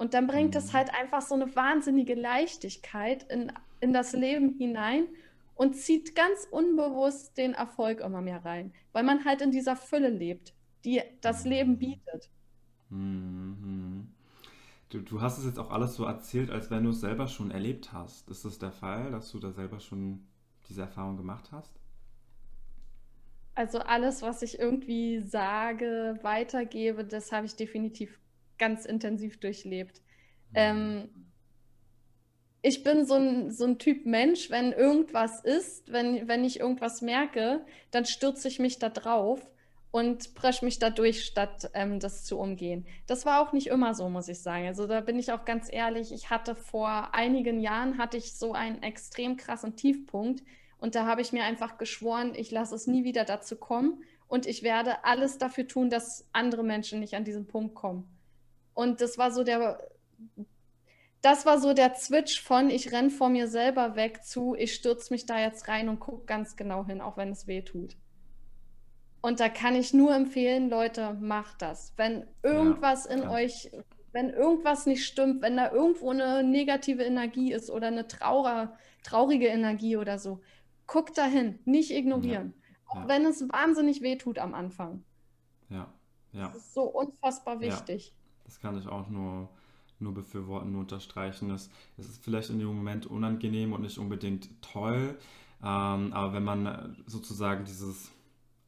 Und 0.00 0.14
dann 0.14 0.26
bringt 0.26 0.56
es 0.56 0.68
mhm. 0.68 0.78
halt 0.78 0.94
einfach 0.94 1.20
so 1.20 1.34
eine 1.34 1.54
wahnsinnige 1.54 2.14
Leichtigkeit 2.14 3.22
in, 3.24 3.52
in 3.80 3.92
das 3.92 4.14
Leben 4.14 4.56
hinein 4.56 5.06
und 5.56 5.76
zieht 5.76 6.16
ganz 6.16 6.48
unbewusst 6.50 7.36
den 7.36 7.52
Erfolg 7.52 8.00
immer 8.00 8.22
mehr 8.22 8.42
rein, 8.42 8.72
weil 8.94 9.02
man 9.02 9.26
halt 9.26 9.42
in 9.42 9.50
dieser 9.50 9.76
Fülle 9.76 10.08
lebt, 10.08 10.54
die 10.86 11.02
das 11.20 11.44
Leben 11.44 11.76
bietet. 11.76 12.30
Mhm. 12.88 14.08
Du, 14.88 15.00
du 15.02 15.20
hast 15.20 15.36
es 15.36 15.44
jetzt 15.44 15.58
auch 15.58 15.70
alles 15.70 15.96
so 15.96 16.06
erzählt, 16.06 16.48
als 16.50 16.70
wenn 16.70 16.84
du 16.84 16.90
es 16.90 17.00
selber 17.00 17.28
schon 17.28 17.50
erlebt 17.50 17.92
hast. 17.92 18.30
Ist 18.30 18.46
das 18.46 18.58
der 18.58 18.72
Fall, 18.72 19.10
dass 19.10 19.30
du 19.30 19.38
da 19.38 19.52
selber 19.52 19.80
schon 19.80 20.26
diese 20.70 20.80
Erfahrung 20.80 21.18
gemacht 21.18 21.52
hast? 21.52 21.78
Also 23.54 23.80
alles, 23.80 24.22
was 24.22 24.40
ich 24.40 24.58
irgendwie 24.58 25.20
sage, 25.20 26.18
weitergebe, 26.22 27.04
das 27.04 27.32
habe 27.32 27.44
ich 27.44 27.54
definitiv 27.54 28.18
ganz 28.60 28.84
intensiv 28.84 29.40
durchlebt. 29.40 30.00
Mhm. 30.50 30.54
Ähm, 30.54 31.08
ich 32.62 32.82
bin 32.84 33.06
so 33.06 33.14
ein, 33.14 33.50
so 33.50 33.64
ein 33.64 33.78
Typ 33.78 34.06
Mensch, 34.06 34.50
wenn 34.50 34.72
irgendwas 34.72 35.40
ist, 35.40 35.90
wenn, 35.90 36.28
wenn 36.28 36.44
ich 36.44 36.60
irgendwas 36.60 37.00
merke, 37.00 37.64
dann 37.90 38.04
stürze 38.04 38.48
ich 38.48 38.58
mich 38.58 38.78
da 38.78 38.90
drauf 38.90 39.40
und 39.90 40.34
presche 40.34 40.64
mich 40.64 40.78
da 40.78 40.90
durch, 40.90 41.24
statt 41.24 41.70
ähm, 41.74 41.98
das 42.00 42.24
zu 42.24 42.38
umgehen. 42.38 42.86
Das 43.06 43.26
war 43.26 43.40
auch 43.40 43.52
nicht 43.52 43.68
immer 43.68 43.94
so, 43.94 44.08
muss 44.08 44.28
ich 44.28 44.40
sagen. 44.40 44.66
Also 44.66 44.86
da 44.86 45.00
bin 45.00 45.18
ich 45.18 45.32
auch 45.32 45.44
ganz 45.44 45.68
ehrlich, 45.72 46.12
ich 46.12 46.30
hatte 46.30 46.54
vor 46.54 47.14
einigen 47.14 47.60
Jahren, 47.60 47.98
hatte 47.98 48.16
ich 48.16 48.34
so 48.34 48.52
einen 48.52 48.82
extrem 48.82 49.36
krassen 49.36 49.74
Tiefpunkt 49.74 50.42
und 50.78 50.94
da 50.94 51.06
habe 51.06 51.22
ich 51.22 51.32
mir 51.32 51.44
einfach 51.44 51.78
geschworen, 51.78 52.34
ich 52.36 52.50
lasse 52.50 52.74
es 52.74 52.86
nie 52.86 53.04
wieder 53.04 53.24
dazu 53.24 53.56
kommen 53.56 54.04
und 54.28 54.46
ich 54.46 54.62
werde 54.62 55.04
alles 55.04 55.38
dafür 55.38 55.66
tun, 55.66 55.90
dass 55.90 56.28
andere 56.32 56.62
Menschen 56.62 57.00
nicht 57.00 57.14
an 57.14 57.24
diesen 57.24 57.46
Punkt 57.46 57.74
kommen. 57.74 58.06
Und 58.80 59.02
das 59.02 59.18
war 59.18 59.30
so 59.30 59.44
der, 59.44 59.78
das 61.20 61.44
war 61.44 61.58
so 61.60 61.74
der 61.74 61.94
Switch 61.96 62.40
von 62.40 62.70
ich 62.70 62.92
renne 62.92 63.10
vor 63.10 63.28
mir 63.28 63.46
selber 63.46 63.94
weg 63.94 64.24
zu 64.24 64.54
ich 64.54 64.74
stürze 64.74 65.12
mich 65.12 65.26
da 65.26 65.38
jetzt 65.38 65.68
rein 65.68 65.90
und 65.90 66.00
gucke 66.00 66.24
ganz 66.24 66.56
genau 66.56 66.86
hin, 66.86 67.02
auch 67.02 67.18
wenn 67.18 67.30
es 67.30 67.46
weh 67.46 67.60
tut. 67.60 67.98
Und 69.20 69.38
da 69.38 69.50
kann 69.50 69.74
ich 69.74 69.92
nur 69.92 70.14
empfehlen, 70.14 70.70
Leute, 70.70 71.12
macht 71.20 71.60
das. 71.60 71.92
Wenn 71.98 72.26
irgendwas 72.42 73.04
ja, 73.04 73.10
in 73.10 73.22
ja. 73.24 73.30
euch, 73.30 73.70
wenn 74.12 74.30
irgendwas 74.30 74.86
nicht 74.86 75.04
stimmt, 75.04 75.42
wenn 75.42 75.58
da 75.58 75.70
irgendwo 75.70 76.08
eine 76.08 76.42
negative 76.42 77.02
Energie 77.02 77.52
ist 77.52 77.68
oder 77.68 77.88
eine 77.88 78.08
Trauer, 78.08 78.78
traurige 79.02 79.48
Energie 79.48 79.98
oder 79.98 80.18
so, 80.18 80.40
guckt 80.86 81.18
dahin, 81.18 81.58
nicht 81.66 81.90
ignorieren. 81.90 82.54
Ja, 82.56 83.02
auch 83.02 83.08
wenn 83.08 83.26
es 83.26 83.46
wahnsinnig 83.46 84.00
weh 84.00 84.16
tut 84.16 84.38
am 84.38 84.54
Anfang. 84.54 85.04
Ja, 85.68 85.92
ja. 86.32 86.46
Das 86.46 86.56
ist 86.56 86.72
so 86.72 86.84
unfassbar 86.84 87.60
wichtig. 87.60 88.14
Das 88.50 88.58
kann 88.58 88.76
ich 88.76 88.88
auch 88.88 89.08
nur, 89.08 89.48
nur 90.00 90.12
befürworten, 90.12 90.72
nur 90.72 90.80
unterstreichen. 90.80 91.52
Es, 91.52 91.70
es 91.96 92.08
ist 92.08 92.24
vielleicht 92.24 92.50
in 92.50 92.58
dem 92.58 92.66
Moment 92.66 93.06
unangenehm 93.06 93.72
und 93.72 93.82
nicht 93.82 93.96
unbedingt 93.96 94.48
toll, 94.60 95.16
ähm, 95.62 96.12
aber 96.12 96.32
wenn 96.32 96.42
man 96.42 96.96
sozusagen 97.06 97.64
dieses, 97.64 98.10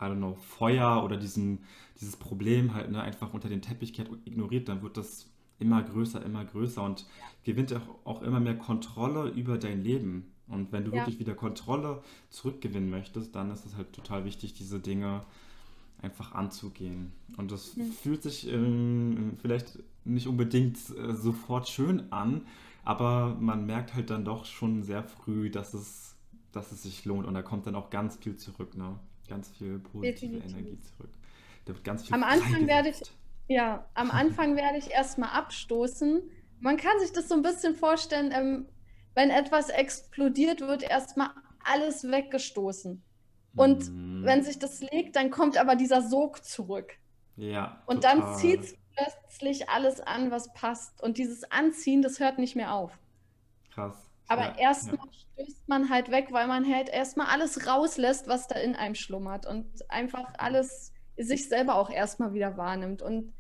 I 0.01 0.05
don't 0.05 0.19
know, 0.19 0.37
Feuer 0.37 1.03
oder 1.03 1.17
diesen, 1.17 1.65
dieses 2.01 2.15
Problem 2.15 2.75
halt 2.75 2.93
ne, 2.93 3.03
einfach 3.03 3.35
unter 3.35 3.49
den 3.49 3.61
Teppich 3.61 3.93
kehrt 3.93 4.09
und 4.09 4.25
ignoriert, 4.25 4.69
dann 4.69 4.83
wird 4.83 4.97
das 4.97 5.27
immer 5.59 5.83
größer, 5.83 6.25
immer 6.25 6.45
größer 6.45 6.81
und 6.81 7.09
gewinnt 7.43 7.75
auch, 7.75 8.07
auch 8.07 8.23
immer 8.23 8.39
mehr 8.39 8.57
Kontrolle 8.57 9.31
über 9.31 9.59
dein 9.59 9.83
Leben. 9.83 10.33
Und 10.47 10.71
wenn 10.71 10.85
du 10.85 10.93
ja. 10.93 10.99
wirklich 10.99 11.19
wieder 11.19 11.35
Kontrolle 11.35 12.05
zurückgewinnen 12.31 12.89
möchtest, 12.89 13.35
dann 13.35 13.51
ist 13.51 13.67
es 13.67 13.75
halt 13.77 13.93
total 13.93 14.25
wichtig, 14.25 14.55
diese 14.55 14.79
Dinge 14.79 15.23
einfach 16.03 16.33
anzugehen. 16.33 17.13
Und 17.37 17.53
das 17.53 17.77
mhm. 17.77 17.93
fühlt 17.93 18.23
sich 18.23 18.49
ähm, 18.49 19.39
vielleicht 19.41 19.79
nicht 20.05 20.27
unbedingt 20.27 20.77
äh, 20.77 21.15
sofort 21.15 21.69
schön 21.69 22.13
an, 22.13 22.47
aber 22.85 23.37
man 23.39 23.65
merkt 23.67 23.95
halt 23.95 24.11
dann 24.11 24.25
doch 24.25 24.45
schon 24.45 24.83
sehr 24.83 25.05
früh, 25.05 25.51
dass 25.51 25.75
es, 25.75 26.17
dass 26.51 26.73
es 26.73 26.83
sich 26.83 27.05
lohnt 27.05 27.27
und 27.27 27.35
da 27.35 27.43
kommt 27.43 27.67
dann 27.67 27.77
auch 27.77 27.91
ganz 27.91 28.17
viel 28.17 28.37
zurück, 28.37 28.77
ne? 28.77 28.99
Ganz 29.29 29.49
viel 29.49 29.79
positive 29.79 30.33
Definitiv. 30.33 30.51
Energie 30.51 30.79
zurück. 30.81 31.11
Da 31.65 31.75
wird 31.75 31.85
ganz 31.85 32.05
viel 32.05 32.15
Am 32.15 32.25
Anfang 32.25 32.67
werde 32.67 32.89
ich, 32.89 33.01
ja, 33.49 33.87
am 33.95 34.11
Anfang 34.11 34.57
werde 34.57 34.79
ich 34.79 34.91
erstmal 34.91 35.31
abstoßen. 35.31 36.23
Man 36.59 36.77
kann 36.77 36.99
sich 37.01 37.13
das 37.13 37.29
so 37.29 37.37
ein 37.37 37.43
bisschen 37.43 37.77
vorstellen, 37.77 38.33
ähm, 38.35 38.67
wenn 39.15 39.31
etwas 39.31 39.69
explodiert, 39.69 40.61
wird 40.61 40.83
erstmal 40.83 41.31
alles 41.65 42.05
weggestoßen. 42.05 43.03
Und 43.55 43.91
mhm. 43.91 44.25
wenn 44.25 44.43
sich 44.43 44.59
das 44.59 44.81
legt, 44.81 45.17
dann 45.17 45.31
kommt 45.31 45.59
aber 45.59 45.77
dieser 45.77 46.03
Sog 46.03 46.45
zurück. 46.45 46.95
Ja. 47.37 47.83
Und 47.87 48.03
total. 48.03 48.21
dann 48.21 48.37
zieht 48.37 48.61
es 48.61 48.77
plötzlich 48.97 49.69
alles 49.69 50.01
an, 50.01 50.31
was 50.31 50.53
passt. 50.55 51.03
Und 51.03 51.19
dieses 51.19 51.51
Anziehen, 51.51 52.03
das 52.03 52.21
hört 52.21 52.39
nicht 52.39 52.57
mehr 52.57 52.75
auf. 52.75 52.99
Krass. 53.73 53.97
Aber 54.29 54.43
ja, 54.43 54.59
erstmal 54.59 55.07
ja. 55.07 55.45
stößt 55.45 55.69
man 55.69 55.91
halt 55.91 56.11
weg, 56.11 56.29
weil 56.31 56.47
man 56.47 56.67
halt 56.73 56.89
erstmal 56.89 57.27
alles 57.27 57.67
rauslässt, 57.67 58.29
was 58.29 58.49
da 58.49 58.57
in 58.57 58.75
einem 58.77 58.95
schlummert. 58.95 59.47
Und 59.47 59.67
einfach 59.91 60.33
alles 60.39 60.93
sich 61.17 61.49
selber 61.49 61.75
auch 61.77 61.91
erstmal 61.91 62.33
wieder 62.33 62.57
wahrnimmt. 62.57 63.03
Und 63.03 63.33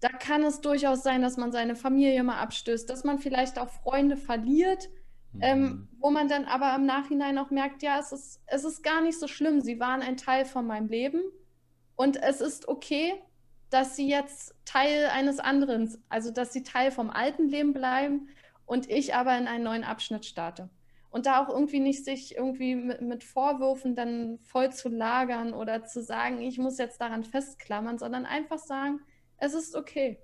da 0.00 0.08
kann 0.08 0.42
es 0.42 0.60
durchaus 0.60 1.04
sein, 1.04 1.22
dass 1.22 1.36
man 1.36 1.52
seine 1.52 1.76
Familie 1.76 2.24
mal 2.24 2.40
abstößt, 2.40 2.90
dass 2.90 3.04
man 3.04 3.20
vielleicht 3.20 3.58
auch 3.58 3.68
Freunde 3.68 4.16
verliert 4.16 4.88
mhm. 5.32 5.40
Ähm, 5.42 5.88
wo 5.98 6.10
man 6.10 6.28
dann 6.28 6.44
aber 6.44 6.74
im 6.74 6.86
Nachhinein 6.86 7.38
auch 7.38 7.50
merkt, 7.50 7.82
ja, 7.82 7.98
es 7.98 8.12
ist, 8.12 8.40
es 8.46 8.64
ist 8.64 8.82
gar 8.82 9.00
nicht 9.00 9.18
so 9.18 9.28
schlimm. 9.28 9.60
Sie 9.60 9.80
waren 9.80 10.02
ein 10.02 10.16
Teil 10.16 10.44
von 10.44 10.66
meinem 10.66 10.88
Leben 10.88 11.22
und 11.96 12.16
es 12.16 12.40
ist 12.40 12.68
okay, 12.68 13.14
dass 13.70 13.96
sie 13.96 14.08
jetzt 14.08 14.54
Teil 14.64 15.06
eines 15.06 15.38
anderen, 15.38 15.96
also 16.08 16.30
dass 16.30 16.52
sie 16.52 16.62
Teil 16.62 16.90
vom 16.90 17.10
alten 17.10 17.48
Leben 17.48 17.72
bleiben 17.72 18.28
und 18.66 18.90
ich 18.90 19.14
aber 19.14 19.36
in 19.38 19.46
einen 19.46 19.64
neuen 19.64 19.84
Abschnitt 19.84 20.26
starte. 20.26 20.68
Und 21.10 21.26
da 21.26 21.42
auch 21.42 21.50
irgendwie 21.50 21.80
nicht 21.80 22.04
sich 22.04 22.36
irgendwie 22.36 22.74
mit, 22.74 23.02
mit 23.02 23.24
Vorwürfen 23.24 23.94
dann 23.94 24.38
voll 24.42 24.72
zu 24.72 24.88
lagern 24.88 25.52
oder 25.52 25.84
zu 25.84 26.02
sagen, 26.02 26.40
ich 26.40 26.58
muss 26.58 26.78
jetzt 26.78 27.00
daran 27.00 27.22
festklammern, 27.22 27.98
sondern 27.98 28.24
einfach 28.24 28.58
sagen, 28.58 29.00
es 29.36 29.52
ist 29.52 29.74
okay. 29.76 30.18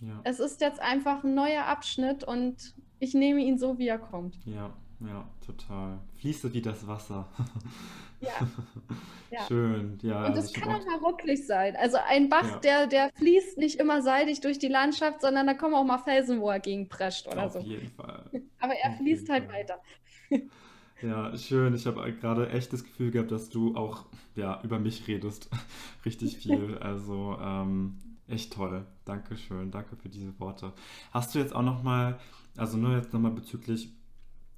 Ja. 0.00 0.20
Es 0.24 0.40
ist 0.40 0.60
jetzt 0.60 0.80
einfach 0.80 1.24
ein 1.24 1.34
neuer 1.34 1.64
Abschnitt 1.64 2.24
und 2.24 2.74
ich 2.98 3.14
nehme 3.14 3.40
ihn 3.40 3.58
so, 3.58 3.78
wie 3.78 3.88
er 3.88 3.98
kommt. 3.98 4.38
Ja, 4.44 4.72
ja, 5.00 5.28
total. 5.44 5.98
Fließt 6.20 6.52
wie 6.52 6.62
das 6.62 6.86
Wasser. 6.86 7.28
Ja. 8.20 8.30
ja. 9.30 9.46
Schön, 9.46 9.98
ja. 10.02 10.26
Und 10.26 10.36
es 10.36 10.52
kann 10.52 10.68
auch 10.68 10.84
mal 10.86 10.98
rucklig 10.98 11.46
sein. 11.46 11.76
Also 11.76 11.98
ein 12.08 12.28
Bach, 12.28 12.48
ja. 12.48 12.58
der, 12.58 12.86
der 12.86 13.10
fließt 13.14 13.58
nicht 13.58 13.78
immer 13.80 14.02
seidig 14.02 14.40
durch 14.40 14.58
die 14.58 14.68
Landschaft, 14.68 15.20
sondern 15.20 15.46
da 15.46 15.54
kommen 15.54 15.74
auch 15.74 15.84
mal 15.84 15.98
Felsen, 15.98 16.40
wo 16.40 16.50
er 16.50 16.60
gegen 16.60 16.88
prescht 16.88 17.26
oder 17.26 17.46
Auf 17.46 17.52
so. 17.52 17.58
Auf 17.58 17.66
jeden 17.66 17.90
Fall. 17.90 18.24
Aber 18.60 18.74
er 18.74 18.90
Auf 18.90 18.96
fließt 18.98 19.28
halt 19.28 19.44
Fall. 19.44 19.54
weiter. 19.54 19.82
Ja, 21.02 21.36
schön. 21.36 21.74
Ich 21.74 21.86
habe 21.86 22.10
gerade 22.14 22.48
echt 22.48 22.72
das 22.72 22.82
Gefühl 22.82 23.10
gehabt, 23.10 23.30
dass 23.30 23.50
du 23.50 23.76
auch 23.76 24.06
ja, 24.36 24.60
über 24.62 24.78
mich 24.78 25.06
redest. 25.06 25.50
Richtig 26.06 26.38
viel. 26.38 26.78
Also 26.78 27.36
ähm, 27.42 27.98
echt 28.26 28.54
toll. 28.54 28.86
Dankeschön. 29.04 29.70
Danke 29.70 29.96
für 29.96 30.08
diese 30.08 30.38
Worte. 30.40 30.72
Hast 31.10 31.34
du 31.34 31.40
jetzt 31.40 31.54
auch 31.54 31.62
noch 31.62 31.82
mal 31.82 32.18
also 32.56 32.76
nur 32.76 32.96
jetzt 32.96 33.12
nochmal 33.12 33.32
bezüglich 33.32 33.92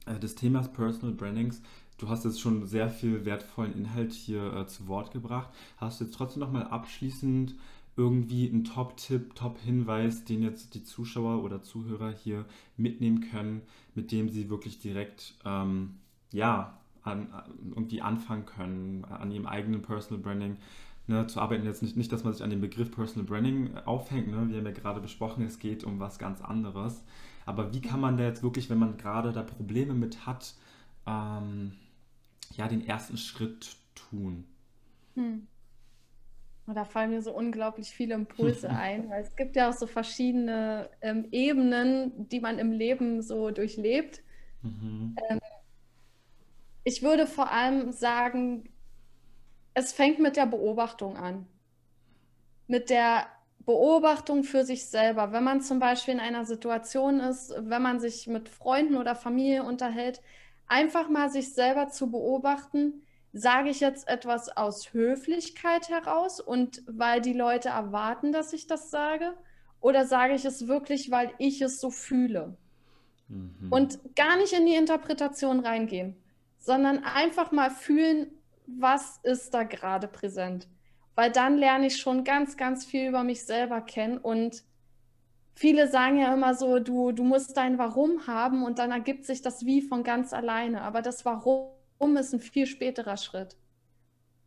äh, 0.06 0.18
des 0.18 0.34
Themas 0.34 0.72
Personal 0.72 1.14
Brandings. 1.14 1.62
Du 1.98 2.08
hast 2.08 2.24
jetzt 2.24 2.40
schon 2.40 2.66
sehr 2.66 2.90
viel 2.90 3.24
wertvollen 3.24 3.74
Inhalt 3.74 4.12
hier 4.12 4.52
äh, 4.52 4.66
zu 4.66 4.86
Wort 4.86 5.12
gebracht. 5.12 5.48
Hast 5.78 6.00
du 6.00 6.04
jetzt 6.04 6.14
trotzdem 6.14 6.40
nochmal 6.40 6.64
abschließend 6.64 7.54
irgendwie 7.96 8.48
einen 8.48 8.64
Top-Tipp, 8.64 9.34
Top-Hinweis, 9.34 10.24
den 10.24 10.42
jetzt 10.42 10.74
die 10.74 10.84
Zuschauer 10.84 11.42
oder 11.42 11.62
Zuhörer 11.62 12.12
hier 12.12 12.44
mitnehmen 12.76 13.22
können, 13.30 13.62
mit 13.94 14.12
dem 14.12 14.28
sie 14.28 14.50
wirklich 14.50 14.78
direkt 14.78 15.34
ähm, 15.46 15.94
ja, 16.32 16.78
an, 17.02 17.28
irgendwie 17.70 18.02
anfangen 18.02 18.44
können, 18.44 19.04
an 19.06 19.30
ihrem 19.30 19.46
eigenen 19.46 19.80
Personal 19.80 20.22
Branding 20.22 20.58
ne, 21.06 21.26
zu 21.26 21.40
arbeiten. 21.40 21.64
Jetzt 21.64 21.82
nicht, 21.82 21.96
nicht, 21.96 22.12
dass 22.12 22.24
man 22.24 22.32
sich 22.32 22.42
an 22.42 22.50
dem 22.50 22.60
Begriff 22.60 22.90
Personal 22.90 23.26
Branding 23.26 23.76
aufhängt. 23.84 24.28
Ne? 24.28 24.48
Wir 24.48 24.58
haben 24.58 24.66
ja 24.66 24.72
gerade 24.72 25.00
besprochen, 25.00 25.44
es 25.44 25.58
geht 25.58 25.84
um 25.84 26.00
was 26.00 26.18
ganz 26.18 26.40
anderes. 26.40 27.02
Aber 27.44 27.72
wie 27.72 27.80
kann 27.80 28.00
man 28.00 28.16
da 28.16 28.24
jetzt 28.24 28.42
wirklich, 28.42 28.68
wenn 28.70 28.78
man 28.78 28.96
gerade 28.96 29.32
da 29.32 29.42
Probleme 29.42 29.94
mit 29.94 30.26
hat, 30.26 30.54
ähm, 31.06 31.72
ja, 32.54 32.68
den 32.68 32.86
ersten 32.86 33.16
Schritt 33.16 33.76
tun? 33.94 34.44
Hm. 35.14 35.46
Da 36.66 36.84
fallen 36.84 37.10
mir 37.10 37.22
so 37.22 37.32
unglaublich 37.32 37.90
viele 37.90 38.14
Impulse 38.14 38.68
ein, 38.70 39.08
weil 39.08 39.22
es 39.22 39.36
gibt 39.36 39.54
ja 39.54 39.70
auch 39.70 39.72
so 39.72 39.86
verschiedene 39.86 40.90
ähm, 41.00 41.28
Ebenen, 41.30 42.28
die 42.28 42.40
man 42.40 42.58
im 42.58 42.72
Leben 42.72 43.22
so 43.22 43.52
durchlebt. 43.52 44.22
Mhm. 44.62 45.14
Ähm, 45.30 45.40
ich 46.82 47.02
würde 47.02 47.26
vor 47.26 47.52
allem 47.52 47.92
sagen, 47.92 48.68
es 49.76 49.92
fängt 49.92 50.18
mit 50.18 50.38
der 50.38 50.46
Beobachtung 50.46 51.18
an. 51.18 51.46
Mit 52.66 52.88
der 52.88 53.26
Beobachtung 53.66 54.42
für 54.42 54.64
sich 54.64 54.86
selber. 54.86 55.32
Wenn 55.32 55.44
man 55.44 55.60
zum 55.60 55.80
Beispiel 55.80 56.14
in 56.14 56.20
einer 56.20 56.46
Situation 56.46 57.20
ist, 57.20 57.52
wenn 57.58 57.82
man 57.82 58.00
sich 58.00 58.26
mit 58.26 58.48
Freunden 58.48 58.96
oder 58.96 59.14
Familie 59.14 59.64
unterhält, 59.64 60.22
einfach 60.66 61.10
mal 61.10 61.28
sich 61.28 61.52
selber 61.52 61.88
zu 61.88 62.10
beobachten, 62.10 63.02
sage 63.34 63.68
ich 63.68 63.80
jetzt 63.80 64.08
etwas 64.08 64.56
aus 64.56 64.94
Höflichkeit 64.94 65.90
heraus 65.90 66.40
und 66.40 66.82
weil 66.86 67.20
die 67.20 67.34
Leute 67.34 67.68
erwarten, 67.68 68.32
dass 68.32 68.54
ich 68.54 68.66
das 68.66 68.90
sage, 68.90 69.34
oder 69.80 70.06
sage 70.06 70.32
ich 70.32 70.46
es 70.46 70.68
wirklich, 70.68 71.10
weil 71.10 71.34
ich 71.36 71.60
es 71.60 71.80
so 71.80 71.90
fühle? 71.90 72.56
Mhm. 73.28 73.70
Und 73.70 74.16
gar 74.16 74.38
nicht 74.38 74.54
in 74.54 74.64
die 74.64 74.74
Interpretation 74.74 75.60
reingehen, 75.60 76.16
sondern 76.56 77.04
einfach 77.04 77.52
mal 77.52 77.70
fühlen, 77.70 78.30
was 78.66 79.18
ist 79.22 79.54
da 79.54 79.62
gerade 79.62 80.08
präsent 80.08 80.68
weil 81.16 81.32
dann 81.32 81.56
lerne 81.56 81.86
ich 81.86 81.96
schon 81.96 82.22
ganz, 82.22 82.56
ganz 82.56 82.84
viel 82.84 83.08
über 83.08 83.24
mich 83.24 83.44
selber 83.44 83.80
kennen 83.80 84.18
und 84.18 84.62
viele 85.54 85.88
sagen 85.88 86.18
ja 86.18 86.32
immer 86.32 86.54
so, 86.54 86.78
du, 86.78 87.10
du 87.10 87.24
musst 87.24 87.56
dein 87.56 87.78
Warum 87.78 88.26
haben 88.26 88.62
und 88.62 88.78
dann 88.78 88.92
ergibt 88.92 89.24
sich 89.24 89.40
das 89.40 89.64
Wie 89.64 89.80
von 89.80 90.04
ganz 90.04 90.34
alleine. 90.34 90.82
Aber 90.82 91.00
das 91.00 91.24
Warum 91.24 92.16
ist 92.18 92.34
ein 92.34 92.40
viel 92.40 92.66
späterer 92.66 93.16
Schritt. 93.16 93.56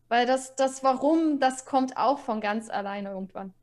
Weil 0.08 0.28
das, 0.28 0.56
das 0.56 0.84
Warum, 0.84 1.40
das 1.40 1.66
kommt 1.66 1.98
auch 1.98 2.20
von 2.20 2.40
ganz 2.40 2.70
alleine 2.70 3.10
irgendwann. 3.10 3.54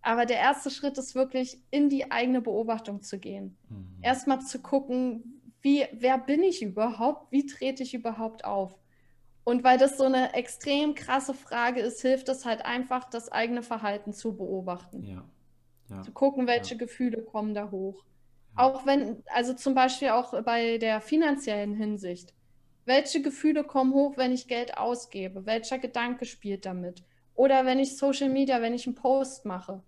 Aber 0.00 0.24
der 0.24 0.38
erste 0.38 0.70
Schritt 0.70 0.96
ist 0.96 1.14
wirklich, 1.14 1.60
in 1.70 1.90
die 1.90 2.10
eigene 2.10 2.40
Beobachtung 2.40 3.02
zu 3.02 3.18
gehen. 3.18 3.58
Mhm. 3.68 3.98
Erstmal 4.00 4.40
zu 4.40 4.62
gucken, 4.62 5.42
wie, 5.60 5.86
wer 5.92 6.16
bin 6.16 6.42
ich 6.42 6.62
überhaupt? 6.62 7.30
Wie 7.32 7.44
trete 7.44 7.82
ich 7.82 7.92
überhaupt 7.92 8.44
auf? 8.46 8.78
Und 9.46 9.62
weil 9.62 9.78
das 9.78 9.96
so 9.96 10.02
eine 10.02 10.34
extrem 10.34 10.96
krasse 10.96 11.32
Frage 11.32 11.80
ist, 11.80 12.02
hilft 12.02 12.28
es 12.28 12.44
halt 12.44 12.64
einfach, 12.64 13.08
das 13.08 13.30
eigene 13.30 13.62
Verhalten 13.62 14.12
zu 14.12 14.36
beobachten. 14.36 15.04
Ja. 15.04 15.24
ja. 15.88 16.02
Zu 16.02 16.10
gucken, 16.10 16.48
welche 16.48 16.74
ja. 16.74 16.78
Gefühle 16.78 17.22
kommen 17.22 17.54
da 17.54 17.70
hoch. 17.70 18.04
Auch 18.56 18.86
wenn, 18.86 19.22
also 19.32 19.54
zum 19.54 19.76
Beispiel 19.76 20.08
auch 20.08 20.42
bei 20.42 20.78
der 20.78 21.00
finanziellen 21.00 21.76
Hinsicht. 21.76 22.34
Welche 22.86 23.22
Gefühle 23.22 23.62
kommen 23.62 23.92
hoch, 23.92 24.16
wenn 24.16 24.32
ich 24.32 24.48
Geld 24.48 24.76
ausgebe? 24.78 25.46
Welcher 25.46 25.78
Gedanke 25.78 26.24
spielt 26.24 26.66
damit? 26.66 27.04
Oder 27.36 27.64
wenn 27.64 27.78
ich 27.78 27.96
Social 27.96 28.30
Media, 28.30 28.60
wenn 28.60 28.74
ich 28.74 28.88
einen 28.88 28.96
Post 28.96 29.44
mache. 29.44 29.80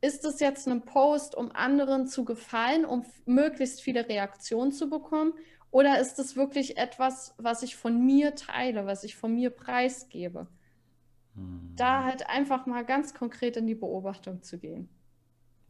Ist 0.00 0.24
es 0.24 0.40
jetzt 0.40 0.66
ein 0.66 0.86
Post, 0.86 1.34
um 1.34 1.52
anderen 1.52 2.06
zu 2.06 2.24
gefallen, 2.24 2.86
um 2.86 3.04
möglichst 3.26 3.82
viele 3.82 4.08
Reaktionen 4.08 4.72
zu 4.72 4.88
bekommen? 4.88 5.34
Oder 5.72 5.98
ist 6.00 6.18
es 6.18 6.36
wirklich 6.36 6.76
etwas, 6.76 7.34
was 7.38 7.62
ich 7.62 7.76
von 7.76 8.04
mir 8.04 8.34
teile, 8.34 8.86
was 8.86 9.04
ich 9.04 9.16
von 9.16 9.34
mir 9.34 9.48
preisgebe? 9.48 10.46
Hm. 11.34 11.72
Da 11.76 12.04
halt 12.04 12.28
einfach 12.28 12.66
mal 12.66 12.84
ganz 12.84 13.14
konkret 13.14 13.56
in 13.56 13.66
die 13.66 13.74
Beobachtung 13.74 14.42
zu 14.42 14.58
gehen. 14.58 14.90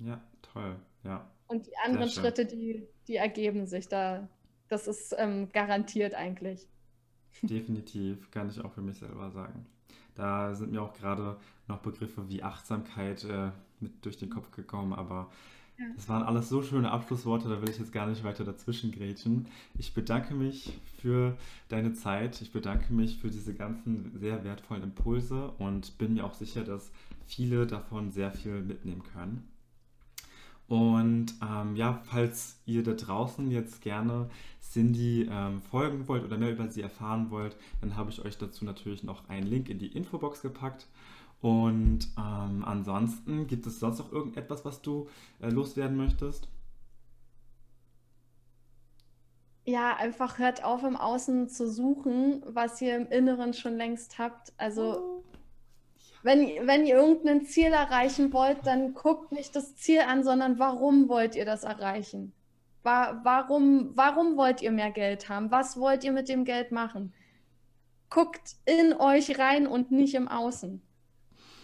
Ja, 0.01 0.21
toll, 0.43 0.77
ja. 1.05 1.31
Und 1.47 1.69
die 1.69 1.77
anderen 1.85 2.11
Schritte, 2.11 2.45
die, 2.45 2.88
die 3.07 3.17
ergeben 3.17 3.67
sich 3.67 3.88
da. 3.88 4.29
Das 4.69 4.88
ist 4.88 5.15
ähm, 5.19 5.51
garantiert 5.53 6.15
eigentlich. 6.15 6.67
Definitiv, 7.43 8.29
kann 8.33 8.49
ich 8.49 8.61
auch 8.61 8.73
für 8.73 8.83
mich 8.83 8.99
selber 8.99 9.31
sagen. 9.31 9.67
Da 10.17 10.55
sind 10.55 10.73
mir 10.73 10.83
auch 10.83 10.95
gerade 10.95 11.38
noch 11.69 11.79
Begriffe 11.79 12.29
wie 12.29 12.43
Achtsamkeit 12.43 13.23
äh, 13.25 13.53
mit 13.79 14.05
durch 14.05 14.17
den 14.17 14.31
Kopf 14.31 14.51
gekommen, 14.51 14.93
aber 14.93 15.31
das 15.97 16.09
waren 16.09 16.23
alles 16.23 16.49
so 16.49 16.63
schöne 16.63 16.91
Abschlussworte, 16.91 17.49
da 17.49 17.61
will 17.61 17.71
ich 17.71 17.79
jetzt 17.79 17.93
gar 17.93 18.07
nicht 18.07 18.25
weiter 18.25 18.45
dazwischen 18.45 18.93
grätschen. 18.93 19.47
Ich 19.79 19.95
bedanke 19.95 20.35
mich 20.35 20.73
für 21.01 21.37
deine 21.69 21.95
Zeit. 21.95 22.41
Ich 22.41 22.53
bedanke 22.53 22.93
mich 22.93 23.19
für 23.19 23.31
diese 23.31 23.55
ganzen 23.55 24.13
sehr 24.19 24.45
wertvollen 24.45 24.83
Impulse 24.83 25.51
und 25.59 25.99
bin 25.99 26.15
mir 26.15 26.25
auch 26.25 26.35
sicher, 26.35 26.63
dass 26.63 26.93
viele 27.27 27.67
davon 27.67 28.11
sehr 28.11 28.33
viel 28.33 28.61
mitnehmen 28.61 29.03
können. 29.13 29.49
Und 30.69 31.35
ähm, 31.43 31.77
ja, 31.77 32.01
falls 32.05 32.57
ihr 32.65 32.83
da 32.83 32.93
draußen 32.93 33.51
jetzt 33.51 33.83
gerne 33.83 34.31
Cindy 34.63 35.29
ähm, 35.31 35.61
folgen 35.61 36.09
wollt 36.09 36.25
oder 36.25 36.39
mehr 36.39 36.53
über 36.53 36.69
sie 36.69 36.81
erfahren 36.81 37.31
wollt, 37.31 37.57
dann 37.81 37.97
habe 37.97 38.11
ich 38.11 38.25
euch 38.25 38.39
dazu 38.39 38.65
natürlich 38.65 39.03
noch 39.03 39.29
einen 39.29 39.47
Link 39.47 39.69
in 39.69 39.79
die 39.79 39.89
Infobox 39.89 40.41
gepackt. 40.41 40.87
Und 41.43 42.09
ähm, 42.17 42.65
ansonsten, 42.65 43.49
gibt 43.49 43.67
es 43.67 43.81
sonst 43.81 43.99
noch 43.99 44.13
irgendetwas, 44.13 44.65
was 44.65 44.81
du 44.81 45.09
äh, 45.41 45.49
loswerden 45.49 45.97
möchtest? 45.97 46.49
Ja, 49.65 49.97
einfach 49.97 50.39
hört 50.39 50.63
auf, 50.63 50.85
im 50.85 50.97
Außen 50.97 51.49
zu 51.49 51.69
suchen, 51.69 52.45
was 52.47 52.81
ihr 52.81 52.97
im 52.97 53.09
Inneren 53.09 53.55
schon 53.55 53.77
längst 53.77 54.19
habt. 54.19 54.53
Also, 54.57 55.25
wenn, 56.23 56.47
wenn 56.67 56.87
ihr 56.87 56.95
irgendein 56.95 57.45
Ziel 57.45 57.73
erreichen 57.73 58.33
wollt, 58.33 58.65
dann 58.65 58.95
guckt 58.95 59.33
nicht 59.33 59.57
das 59.57 59.75
Ziel 59.75 60.01
an, 60.03 60.23
sondern 60.23 60.61
warum 60.61 61.09
wollt 61.09 61.35
ihr 61.35 61.45
das 61.45 61.65
erreichen? 61.65 62.33
Warum, 62.85 63.91
warum 63.97 64.37
wollt 64.37 64.63
ihr 64.63 64.71
mehr 64.71 64.93
Geld 64.93 65.29
haben? 65.29 65.51
Was 65.51 65.77
wollt 65.77 66.05
ihr 66.05 66.13
mit 66.13 66.29
dem 66.29 66.45
Geld 66.45 66.71
machen? 66.71 67.13
Guckt 68.11 68.57
in 68.65 68.93
euch 68.93 69.39
rein 69.41 69.67
und 69.67 69.91
nicht 69.91 70.15
im 70.15 70.29
Außen 70.29 70.83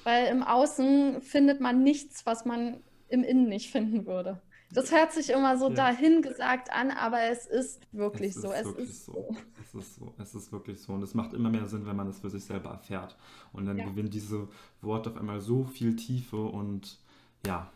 weil 0.08 0.28
im 0.28 0.42
Außen 0.42 1.20
findet 1.20 1.60
man 1.60 1.82
nichts, 1.82 2.24
was 2.24 2.46
man 2.46 2.82
im 3.08 3.22
Innen 3.22 3.46
nicht 3.46 3.70
finden 3.70 4.06
würde. 4.06 4.40
Das 4.72 4.90
hört 4.90 5.12
sich 5.12 5.28
immer 5.28 5.58
so 5.58 5.68
ja. 5.68 5.74
dahin 5.74 6.22
gesagt 6.22 6.72
an, 6.72 6.90
aber 6.90 7.24
es 7.24 7.44
ist 7.44 7.80
wirklich 7.92 8.34
es 8.34 8.40
so. 8.40 8.52
Ist 8.52 8.58
es 8.58 8.66
wirklich 8.66 8.88
ist 8.88 9.04
so. 9.04 9.12
so. 9.12 9.36
Es 9.60 9.74
ist 9.74 9.94
so. 9.96 10.14
Es 10.16 10.34
ist 10.34 10.52
wirklich 10.52 10.80
so. 10.80 10.92
Und 10.94 11.02
es 11.02 11.12
macht 11.12 11.34
immer 11.34 11.50
mehr 11.50 11.66
Sinn, 11.66 11.84
wenn 11.84 11.96
man 11.96 12.08
es 12.08 12.20
für 12.20 12.30
sich 12.30 12.42
selber 12.42 12.70
erfährt. 12.70 13.18
Und 13.52 13.66
dann 13.66 13.76
ja. 13.76 13.84
gewinnen 13.84 14.08
diese 14.08 14.48
Worte 14.80 15.10
auf 15.10 15.18
einmal 15.18 15.42
so 15.42 15.64
viel 15.64 15.94
Tiefe 15.94 16.42
und 16.42 16.98
ja, 17.46 17.70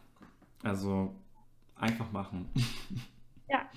also 0.63 1.15
einfach 1.77 2.11
machen. 2.13 2.49
Ja. 3.51 3.69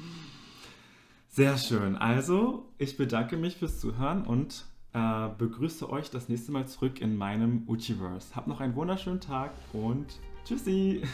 Sehr 1.28 1.58
schön. 1.58 1.98
Also, 1.98 2.72
ich 2.78 2.96
bedanke 2.96 3.36
mich 3.36 3.58
fürs 3.58 3.82
Zuhören 3.82 4.26
und 4.26 4.66
äh, 4.96 5.30
begrüße 5.38 5.90
euch 5.90 6.10
das 6.10 6.30
nächste 6.30 6.54
Mal 6.54 6.68
zurück 6.68 7.02
in 7.02 7.18
meinem 7.18 7.68
Uchiverse. 7.68 8.34
Habt 8.34 8.48
noch 8.48 8.62
einen 8.62 8.76
wunderschönen 8.76 9.20
Tag 9.20 9.52
und 9.74 10.20
tschüssi! 10.46 11.04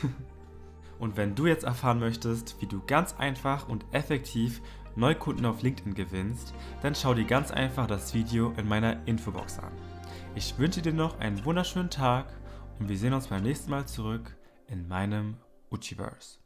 Und 0.99 1.17
wenn 1.17 1.33
du 1.33 1.47
jetzt 1.47 1.63
erfahren 1.63 1.99
möchtest, 1.99 2.61
wie 2.61 2.67
du 2.67 2.79
ganz 2.85 3.15
einfach 3.17 3.67
und 3.67 3.85
effektiv 3.91 4.61
Neukunden 4.95 5.47
auf 5.47 5.63
LinkedIn 5.63 5.95
gewinnst, 5.95 6.53
dann 6.83 6.93
schau 6.93 7.15
dir 7.15 7.25
ganz 7.25 7.49
einfach 7.49 7.87
das 7.87 8.13
Video 8.13 8.53
in 8.55 8.67
meiner 8.67 8.97
Infobox 9.07 9.57
an. 9.57 9.71
Ich 10.35 10.59
wünsche 10.59 10.83
dir 10.83 10.93
noch 10.93 11.19
einen 11.19 11.43
wunderschönen 11.43 11.89
Tag 11.89 12.27
und 12.77 12.87
wir 12.87 12.99
sehen 12.99 13.15
uns 13.15 13.29
beim 13.29 13.41
nächsten 13.41 13.71
Mal 13.71 13.87
zurück 13.87 14.37
in 14.67 14.87
meinem 14.87 15.37
Uchiverse. 15.71 16.40